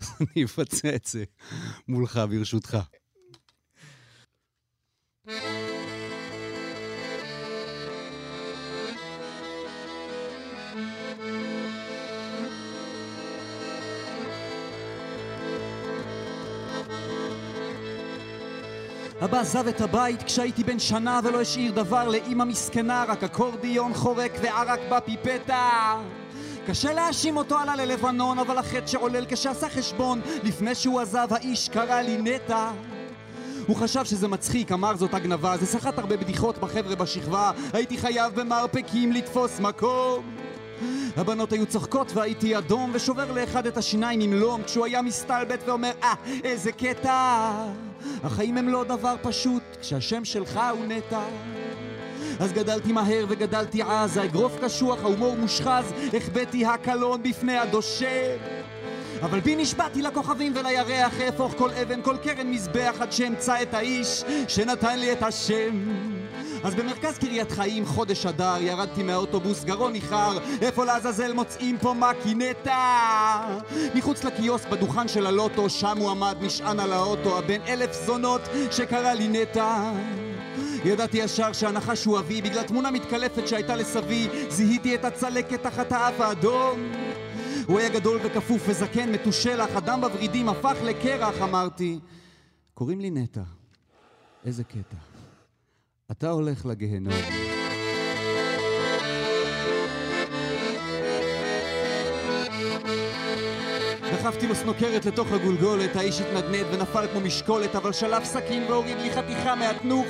אני 0.20 0.44
אפצה 0.44 0.94
את 0.94 1.04
זה 1.04 1.24
מולך, 1.88 2.20
ברשותך. 2.30 2.78
אבא 19.22 19.40
עזב 19.40 19.66
את 19.68 19.80
הבית 19.80 20.22
כשהייתי 20.22 20.64
בן 20.64 20.78
שנה 20.78 21.20
ולא 21.24 21.40
השאיר 21.40 21.72
דבר 21.72 22.08
לאימא 22.08 22.44
מסכנה, 22.44 23.04
רק 23.08 23.24
אקורדיון 23.24 23.94
חורק 23.94 24.32
וערק 24.42 24.80
בפיפטה. 24.90 25.96
קשה 26.66 26.92
להאשים 26.92 27.36
אותו 27.36 27.58
עלה 27.58 27.76
ללבנון, 27.76 28.38
אבל 28.38 28.58
החטא 28.58 28.86
שעולל 28.86 29.24
כשעשה 29.28 29.68
חשבון, 29.68 30.20
לפני 30.44 30.74
שהוא 30.74 31.00
עזב 31.00 31.26
האיש 31.30 31.68
קרא 31.68 32.00
לי 32.00 32.16
נטע. 32.16 32.70
הוא 33.66 33.76
חשב 33.76 34.04
שזה 34.04 34.28
מצחיק, 34.28 34.72
אמר 34.72 34.96
זאת 34.96 35.14
הגנבה, 35.14 35.56
זה 35.56 35.66
סחט 35.66 35.98
הרבה 35.98 36.16
בדיחות 36.16 36.58
בחבר'ה 36.58 36.94
בשכבה, 36.94 37.50
הייתי 37.72 37.98
חייב 37.98 38.40
במרפקים 38.40 39.12
לתפוס 39.12 39.60
מקום. 39.60 40.24
הבנות 41.16 41.52
היו 41.52 41.66
צוחקות 41.66 42.12
והייתי 42.14 42.58
אדום 42.58 42.90
ושובר 42.94 43.32
לאחד 43.32 43.66
את 43.66 43.76
השיניים 43.76 44.20
עם 44.20 44.32
לום 44.32 44.62
כשהוא 44.62 44.84
היה 44.84 45.02
מסתלבט 45.02 45.60
ואומר 45.66 45.90
אה, 46.02 46.14
איזה 46.44 46.72
קטע 46.72 47.50
החיים 48.22 48.58
הם 48.58 48.68
לא 48.68 48.84
דבר 48.84 49.14
פשוט 49.22 49.62
כשהשם 49.80 50.24
שלך 50.24 50.60
הוא 50.72 50.86
נטע 50.86 51.20
אז 52.40 52.52
גדלתי 52.52 52.92
מהר 52.92 53.24
וגדלתי 53.28 53.82
עז, 53.82 54.16
האגרוף 54.16 54.52
קשוח, 54.64 55.02
ההומור 55.02 55.36
מושחז, 55.36 55.92
החבאתי 56.16 56.66
הקלון 56.66 57.22
בפני 57.22 57.58
הדושר. 57.58 58.36
אבל 59.22 59.40
בי 59.40 59.56
נשבעתי 59.56 60.02
לכוכבים 60.02 60.52
ולירח, 60.56 61.20
אהפוך 61.20 61.54
כל 61.58 61.70
אבן, 61.70 62.02
כל 62.02 62.16
קרן 62.16 62.50
מזבח, 62.50 62.94
עד 63.00 63.12
שאמצא 63.12 63.62
את 63.62 63.74
האיש 63.74 64.24
שנתן 64.48 64.98
לי 64.98 65.12
את 65.12 65.22
השם. 65.22 65.88
אז 66.64 66.74
במרכז 66.74 67.18
קריית 67.18 67.52
חיים, 67.52 67.86
חודש 67.86 68.26
אדר, 68.26 68.56
ירדתי 68.60 69.02
מהאוטובוס, 69.02 69.64
גרון 69.64 69.92
ניחר, 69.92 70.38
איפה 70.62 70.84
לעזאזל 70.84 71.32
מוצאים 71.32 71.78
פה 71.78 71.94
מקי 71.94 72.34
נטע? 72.34 73.40
מחוץ 73.94 74.24
לקיוסק 74.24 74.68
בדוכן 74.68 75.08
של 75.08 75.26
הלוטו, 75.26 75.70
שם 75.70 75.98
הוא 75.98 76.10
עמד, 76.10 76.36
נשען 76.40 76.80
על 76.80 76.92
האוטו, 76.92 77.38
הבן 77.38 77.60
אלף 77.68 78.06
זונות 78.06 78.40
שקרא 78.70 79.12
לי 79.12 79.28
נטע. 79.28 79.92
ידעתי 80.84 81.18
ישר 81.18 81.52
שהנחש 81.52 82.04
הוא 82.04 82.18
אבי, 82.18 82.42
בגלל 82.42 82.62
תמונה 82.62 82.90
מתקלפת 82.90 83.48
שהייתה 83.48 83.76
לסבי, 83.76 84.28
זיהיתי 84.48 84.94
את 84.94 85.04
הצלקת 85.04 85.62
תחת 85.62 85.92
האף 85.92 86.20
האדום. 86.20 86.92
הוא 87.66 87.78
היה 87.78 87.88
גדול 87.88 88.20
וכפוף 88.24 88.62
וזקן, 88.66 89.12
מתושלח, 89.12 89.76
אדם 89.76 90.00
בוורידים, 90.00 90.48
הפך 90.48 90.76
לקרח, 90.84 91.34
אמרתי. 91.42 91.98
קוראים 92.74 93.00
לי 93.00 93.10
נטע. 93.10 93.42
איזה 94.44 94.64
קטע. 94.64 95.13
אתה 96.10 96.30
הולך 96.30 96.66
לגיהנום. 96.66 97.14
דחפתי 104.12 104.46
לו 104.46 104.54
סנוקרת 104.54 105.06
לתוך 105.06 105.32
הגולגולת, 105.32 105.96
האיש 105.96 106.20
התנדנד 106.20 106.66
ונפל 106.72 107.06
כמו 107.12 107.20
משקולת, 107.20 107.76
אבל 107.76 107.92
שלף 107.92 108.24
סכין 108.24 108.62
והוריד 108.62 108.98
לי 108.98 109.10
חתיכה 109.10 109.54
מהתנוך. 109.54 110.06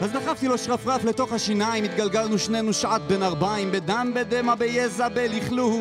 אז 0.00 0.12
דחפתי 0.12 0.48
לו 0.48 0.58
שרפרף 0.58 1.04
לתוך 1.04 1.32
השיניים, 1.32 1.84
התגלגלנו 1.84 2.38
שנינו 2.38 2.72
שעת 2.72 3.02
בין 3.02 3.22
ארבעים, 3.22 3.72
בדם, 3.72 4.12
בדמע, 4.14 4.54
ביזע, 4.54 5.08
בלכלוך. 5.08 5.74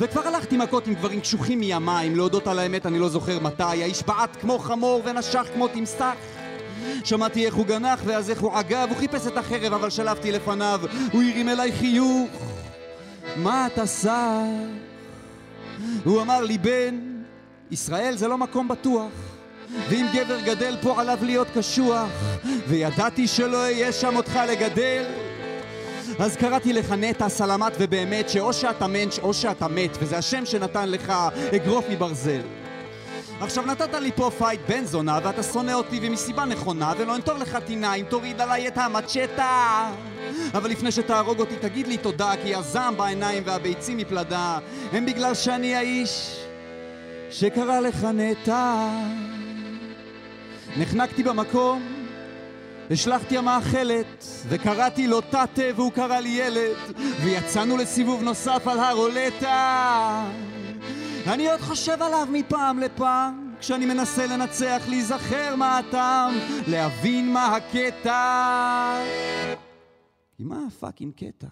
וכבר 0.00 0.26
הלכתי 0.26 0.56
מכות 0.56 0.86
עם 0.86 0.94
גברים 0.94 1.20
קשוחים 1.20 1.60
מימיים, 1.60 2.16
להודות 2.16 2.46
על 2.46 2.58
האמת 2.58 2.86
אני 2.86 2.98
לא 2.98 3.08
זוכר 3.08 3.38
מתי, 3.40 3.62
האיש 3.62 4.02
בעט 4.02 4.36
כמו 4.40 4.58
חמור 4.58 5.02
ונשך 5.04 5.46
כמו 5.54 5.68
תמסך. 5.68 6.37
שמעתי 7.04 7.46
איך 7.46 7.54
הוא 7.54 7.66
גנח 7.66 8.00
ואז 8.04 8.30
איך 8.30 8.40
הוא 8.40 8.52
עגב, 8.52 8.88
הוא 8.88 8.98
חיפש 8.98 9.26
את 9.26 9.36
החרב 9.36 9.72
אבל 9.72 9.90
שלפתי 9.90 10.32
לפניו, 10.32 10.80
הוא 11.12 11.22
הרים 11.22 11.48
אליי 11.48 11.72
חיוך. 11.72 12.28
מה 13.36 13.66
אתה 13.66 13.86
שר? 13.86 14.42
הוא 16.04 16.22
אמר 16.22 16.40
לי, 16.40 16.58
בן, 16.58 16.98
ישראל 17.70 18.16
זה 18.16 18.28
לא 18.28 18.38
מקום 18.38 18.68
בטוח. 18.68 19.10
ואם 19.88 20.06
גבר 20.14 20.40
גדל 20.40 20.76
פה 20.82 21.00
עליו 21.00 21.18
להיות 21.22 21.46
קשוח, 21.54 22.08
וידעתי 22.68 23.28
שלא 23.28 23.56
אהיה 23.56 23.92
שם 23.92 24.16
אותך 24.16 24.40
לגדל. 24.48 25.04
אז 26.18 26.36
קראתי 26.36 26.72
לך 26.72 26.92
נטע, 26.92 27.28
סלמת 27.28 27.72
ובאמת, 27.78 28.28
שאו 28.28 28.52
שאתה 28.52 28.86
מענטש 28.86 29.18
או 29.18 29.34
שאתה 29.34 29.68
מת, 29.68 29.90
וזה 30.00 30.18
השם 30.18 30.46
שנתן 30.46 30.88
לך 30.88 31.12
אגרוף 31.56 31.84
מברזל. 31.90 32.40
עכשיו 33.40 33.66
נתת 33.66 33.94
לי 33.94 34.12
פה 34.12 34.30
fight 34.38 34.60
בן 34.68 34.84
זונה, 34.84 35.18
ואתה 35.24 35.42
שונא 35.42 35.72
אותי 35.72 35.98
ומסיבה 36.02 36.44
נכונה, 36.44 36.92
ולא 36.98 37.16
אנטור 37.16 37.34
לך 37.34 37.58
טינה 37.66 37.94
אם 37.94 38.04
תוריד 38.08 38.40
עליי 38.40 38.68
את 38.68 38.78
המצ'טה. 38.78 39.90
אבל 40.54 40.70
לפני 40.70 40.92
שתהרוג 40.92 41.40
אותי 41.40 41.56
תגיד 41.60 41.86
לי 41.86 41.96
תודה, 41.96 42.32
כי 42.42 42.54
הזעם 42.54 42.96
בעיניים 42.96 43.42
והביצים 43.46 43.96
מפלדה 43.96 44.58
הם 44.92 45.06
בגלל 45.06 45.34
שאני 45.34 45.76
האיש 45.76 46.44
שקרא 47.30 47.80
לך 47.80 48.04
נטע. 48.04 48.88
נחנקתי 50.76 51.22
במקום, 51.22 51.82
השלכתי 52.90 53.38
המאכלת, 53.38 54.24
וקראתי 54.48 55.06
לו 55.06 55.20
תתה 55.20 55.62
והוא 55.76 55.92
קרא 55.92 56.18
לי 56.18 56.28
ילד, 56.28 56.76
ויצאנו 57.24 57.76
לסיבוב 57.76 58.22
נוסף 58.22 58.68
על 58.68 58.78
הרולטה. 58.78 60.24
אני 61.26 61.50
עוד 61.50 61.60
חושב 61.60 62.02
עליו 62.02 62.28
מפעם 62.32 62.78
לפעם, 62.78 63.54
כשאני 63.60 63.86
מנסה 63.86 64.26
לנצח, 64.26 64.82
להיזכר 64.88 65.56
מה 65.56 65.78
הטעם, 65.78 66.34
להבין 66.66 67.32
מה 67.32 67.56
הקטע. 67.56 69.02
כי 70.36 70.42
מה 70.44 70.58
הפאקינג 70.66 71.12
קטע? 71.12 71.46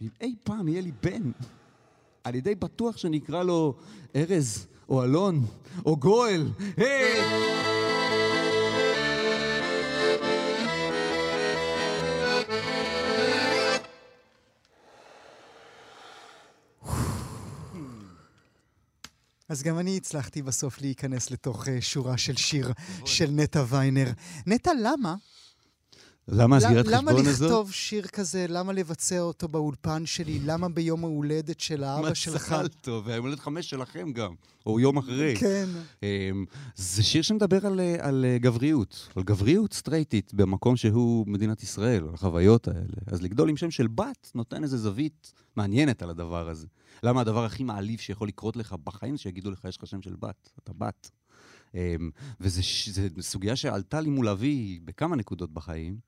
אם 0.00 0.08
אי 0.20 0.34
פעם 0.44 0.68
יהיה 0.68 0.80
לי 0.80 0.92
בן, 1.02 1.30
אני 2.26 2.40
די 2.40 2.54
בטוח 2.54 2.96
שאני 2.96 3.18
אקרא 3.18 3.42
לו 3.42 3.74
ארז, 4.16 4.66
או 4.88 5.04
אלון, 5.04 5.40
או 5.86 5.96
גואל. 5.96 6.46
היי! 6.76 7.93
אז 19.48 19.62
גם 19.62 19.78
אני 19.78 19.96
הצלחתי 19.96 20.42
בסוף 20.42 20.80
להיכנס 20.80 21.30
לתוך 21.30 21.68
אה, 21.68 21.80
שורה 21.80 22.18
של 22.18 22.36
שיר 22.36 22.72
של 23.04 23.30
נטע 23.30 23.64
ויינר. 23.68 24.10
נטע, 24.46 24.70
למה? 24.82 25.14
למה 26.28 26.56
הסגירת 26.56 26.86
למה 26.86 27.10
חשבון 27.12 27.26
הזאת? 27.26 27.50
לכתוב 27.50 27.72
שיר 27.72 28.06
כזה? 28.06 28.46
למה 28.48 28.72
לבצע 28.72 29.20
אותו 29.20 29.48
באולפן 29.48 30.06
שלי? 30.06 30.38
למה 30.44 30.68
ביום 30.68 31.04
ההולדת 31.04 31.60
של 31.60 31.84
האבא 31.84 32.14
שלך? 32.14 32.52
מזל 32.52 32.68
טוב, 32.68 33.06
והיום 33.06 33.26
הולדת 33.26 33.40
חמש 33.40 33.70
שלכם 33.70 34.12
גם, 34.12 34.34
או 34.66 34.80
יום 34.80 34.96
אחרי. 34.96 35.36
כן. 35.36 35.66
אמ, 36.02 36.44
זה 36.76 37.02
שיר 37.02 37.22
שמדבר 37.22 37.66
על, 37.66 37.80
אה, 37.80 37.96
על 38.00 38.24
אה, 38.28 38.38
גבריות, 38.38 39.08
על 39.16 39.22
גבריות 39.22 39.72
סטרייטית 39.72 40.34
במקום 40.34 40.76
שהוא 40.76 41.26
מדינת 41.28 41.62
ישראל, 41.62 42.02
על 42.08 42.14
החוויות 42.14 42.68
האלה. 42.68 42.96
אז 43.06 43.22
לגדול 43.22 43.48
עם 43.48 43.56
שם 43.56 43.70
של 43.70 43.86
בת 43.86 44.30
נותן 44.34 44.62
איזו 44.62 44.76
זווית 44.76 45.32
מעניינת 45.56 46.02
על 46.02 46.10
הדבר 46.10 46.48
הזה. 46.48 46.66
למה 47.02 47.20
הדבר 47.20 47.44
הכי 47.44 47.64
מעליב 47.64 47.98
שיכול 47.98 48.28
לקרות 48.28 48.56
לך 48.56 48.74
בחיים, 48.84 49.16
שיגידו 49.16 49.50
לך, 49.50 49.64
יש 49.68 49.78
לך 49.78 49.86
שם 49.86 50.02
של 50.02 50.14
בת, 50.18 50.50
אתה 50.62 50.72
בת. 50.78 51.10
אמ, 51.74 52.10
וזו 52.40 52.62
סוגיה 53.20 53.56
שעלתה 53.56 54.00
לי 54.00 54.10
מול 54.10 54.28
אבי 54.28 54.80
בכמה 54.84 55.16
נקודות 55.16 55.52
בחיים. 55.52 55.98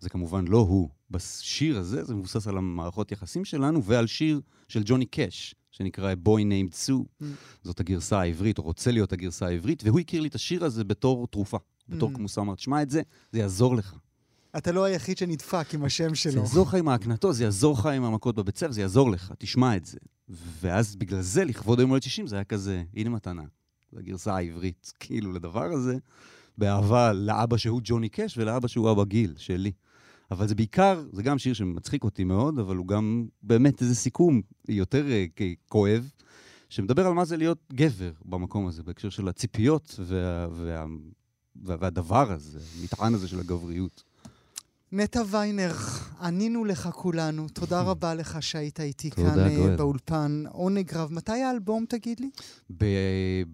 זה 0.00 0.08
כמובן 0.08 0.44
לא 0.48 0.58
הוא. 0.58 0.88
בשיר 1.10 1.78
הזה 1.78 2.04
זה 2.04 2.14
מבוסס 2.14 2.46
על 2.46 2.56
המערכות 2.58 3.12
יחסים 3.12 3.44
שלנו 3.44 3.84
ועל 3.84 4.06
שיר 4.06 4.40
של 4.68 4.82
ג'וני 4.84 5.06
קאש, 5.06 5.54
שנקרא 5.70 6.14
Boy 6.24 6.40
Named 6.40 6.74
Sue. 6.86 7.22
Mm. 7.22 7.24
זאת 7.62 7.80
הגרסה 7.80 8.20
העברית, 8.20 8.58
או 8.58 8.62
רוצה 8.62 8.90
להיות 8.90 9.12
הגרסה 9.12 9.46
העברית, 9.46 9.82
והוא 9.84 10.00
הכיר 10.00 10.20
לי 10.20 10.28
את 10.28 10.34
השיר 10.34 10.64
הזה 10.64 10.84
בתור 10.84 11.26
תרופה, 11.26 11.58
בתור 11.88 12.10
Mm. 12.10 12.14
כמוסה. 12.14 12.40
אמרת, 12.40 12.58
שמע 12.58 12.82
את 12.82 12.90
זה, 12.90 13.02
זה 13.32 13.38
יעזור 13.38 13.76
לך. 13.76 13.94
אתה 14.56 14.72
לא 14.72 14.84
היחיד 14.84 15.18
שנדפק 15.18 15.74
עם 15.74 15.84
השם 15.84 16.08
זה 16.08 16.16
שלו. 16.16 16.40
יעזור 16.40 16.66
לך 16.66 16.74
עם 16.74 16.88
ההקנטות, 16.88 17.34
זה 17.34 17.44
יעזור 17.44 17.74
לך 17.78 17.86
עם 17.86 18.04
המכות 18.04 18.34
בבית 18.34 18.56
ספר, 18.56 18.72
זה 18.72 18.80
יעזור 18.80 19.10
לך, 19.10 19.32
תשמע 19.38 19.76
את 19.76 19.84
זה. 19.84 19.98
ואז 20.60 20.96
בגלל 20.96 21.20
זה, 21.20 21.44
לכבוד 21.44 21.78
היום 21.80 21.90
הולדת 21.90 22.02
60, 22.02 22.26
זה 22.26 22.36
היה 22.36 22.44
כזה, 22.44 22.82
הנה 22.94 23.10
מתנה. 23.10 23.42
זו 23.94 24.00
הגרסה 24.00 24.36
העברית, 24.36 24.92
כאילו, 25.00 25.32
לדבר 25.32 25.64
הזה, 25.64 25.96
באהבה 26.58 27.12
לאבא 27.12 27.56
שהוא 27.56 27.80
ג'וני 27.84 28.08
קאש 28.08 28.38
ולאבא 28.38 28.68
שהוא 28.68 28.90
אבא 28.90 29.04
גיל, 29.04 29.34
שלי. 29.36 29.72
אבל 30.30 30.48
זה 30.48 30.54
בעיקר, 30.54 31.04
זה 31.12 31.22
גם 31.22 31.38
שיר 31.38 31.54
שמצחיק 31.54 32.04
אותי 32.04 32.24
מאוד, 32.24 32.58
אבל 32.58 32.76
הוא 32.76 32.86
גם 32.86 33.26
באמת 33.42 33.82
איזה 33.82 33.94
סיכום 33.94 34.42
יותר 34.68 35.10
אה, 35.10 35.24
כואב, 35.68 36.10
שמדבר 36.68 37.06
על 37.06 37.12
מה 37.12 37.24
זה 37.24 37.36
להיות 37.36 37.58
גבר 37.72 38.12
במקום 38.24 38.66
הזה, 38.66 38.82
בהקשר 38.82 39.08
של 39.08 39.28
הציפיות 39.28 39.94
וה, 39.98 40.48
וה, 40.50 40.84
וה, 41.62 41.76
והדבר 41.80 42.32
הזה, 42.32 42.58
המטען 42.80 43.14
הזה 43.14 43.28
של 43.28 43.40
הגבריות. 43.40 44.02
נטע 44.92 45.22
ויינר, 45.30 45.72
ענינו 46.24 46.64
לך 46.64 46.88
כולנו. 46.92 47.48
תודה 47.48 47.80
רבה 47.90 48.14
לך 48.14 48.42
שהיית 48.42 48.80
איתי 48.80 49.10
כאן 49.10 49.38
אה, 49.38 49.56
גואל. 49.56 49.76
באולפן. 49.76 50.44
עונג 50.48 50.94
רב. 50.94 51.12
מתי 51.12 51.32
האלבום, 51.42 51.84
תגיד 51.88 52.20
לי? 52.20 52.30
ב- 52.78 52.84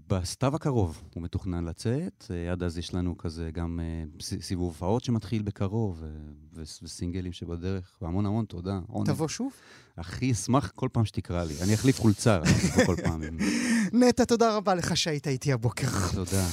בסתיו 0.09 0.55
הקרוב 0.57 1.03
הוא 1.15 1.23
מתוכנן 1.23 1.65
לצאת, 1.65 2.25
אה, 2.31 2.53
עד 2.53 2.63
אז 2.63 2.79
יש 2.79 2.95
לנו 2.95 3.19
כזה 3.19 3.51
גם 3.53 3.81
אה, 3.83 4.05
סיבוב 4.41 4.67
הופעות 4.69 5.05
שמתחיל 5.05 5.43
בקרוב, 5.43 6.03
ו- 6.55 6.63
וסינגלים 6.83 7.33
שבדרך, 7.33 7.93
והמון 8.03 8.27
המון 8.27 8.45
תודה. 8.45 8.79
עונג. 8.89 9.07
תבוא 9.07 9.29
שוב. 9.29 9.53
הכי 9.99 10.33
אשמח 10.33 10.73
כל 10.75 10.89
פעם 10.93 11.05
שתקרא 11.05 11.45
לי. 11.45 11.55
אני 11.63 11.75
אחליף 11.75 12.01
חולצה 12.01 12.41
כל 12.87 12.97
פעם. 13.05 13.23
נטע, 14.01 14.25
תודה 14.25 14.57
רבה 14.57 14.75
לך 14.75 14.97
שהיית 14.97 15.29
איתי 15.29 15.53
הבוקר. 15.53 15.87
תודה. 16.15 16.47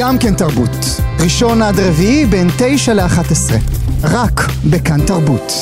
גם 0.00 0.18
כן 0.18 0.34
תרבות. 0.34 0.70
ראשון 1.24 1.62
עד 1.62 1.78
רביעי 1.78 2.26
בין 2.26 2.48
9 2.58 2.94
ל-11. 2.94 3.52
רק 4.02 4.40
בכאן 4.70 5.06
תרבות. 5.06 5.52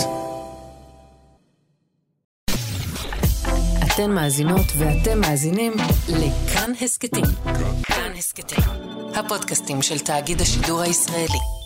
אתן 3.86 4.10
מאזינות 4.10 4.66
ואתם 4.78 5.20
מאזינים 5.20 5.72
לכאן 6.08 6.72
הסכתים. 6.82 7.24
כאן 7.82 8.12
הסכתים, 8.18 8.64
הפודקאסטים 9.14 9.82
של 9.82 9.98
תאגיד 9.98 10.40
השידור 10.40 10.80
הישראלי. 10.80 11.57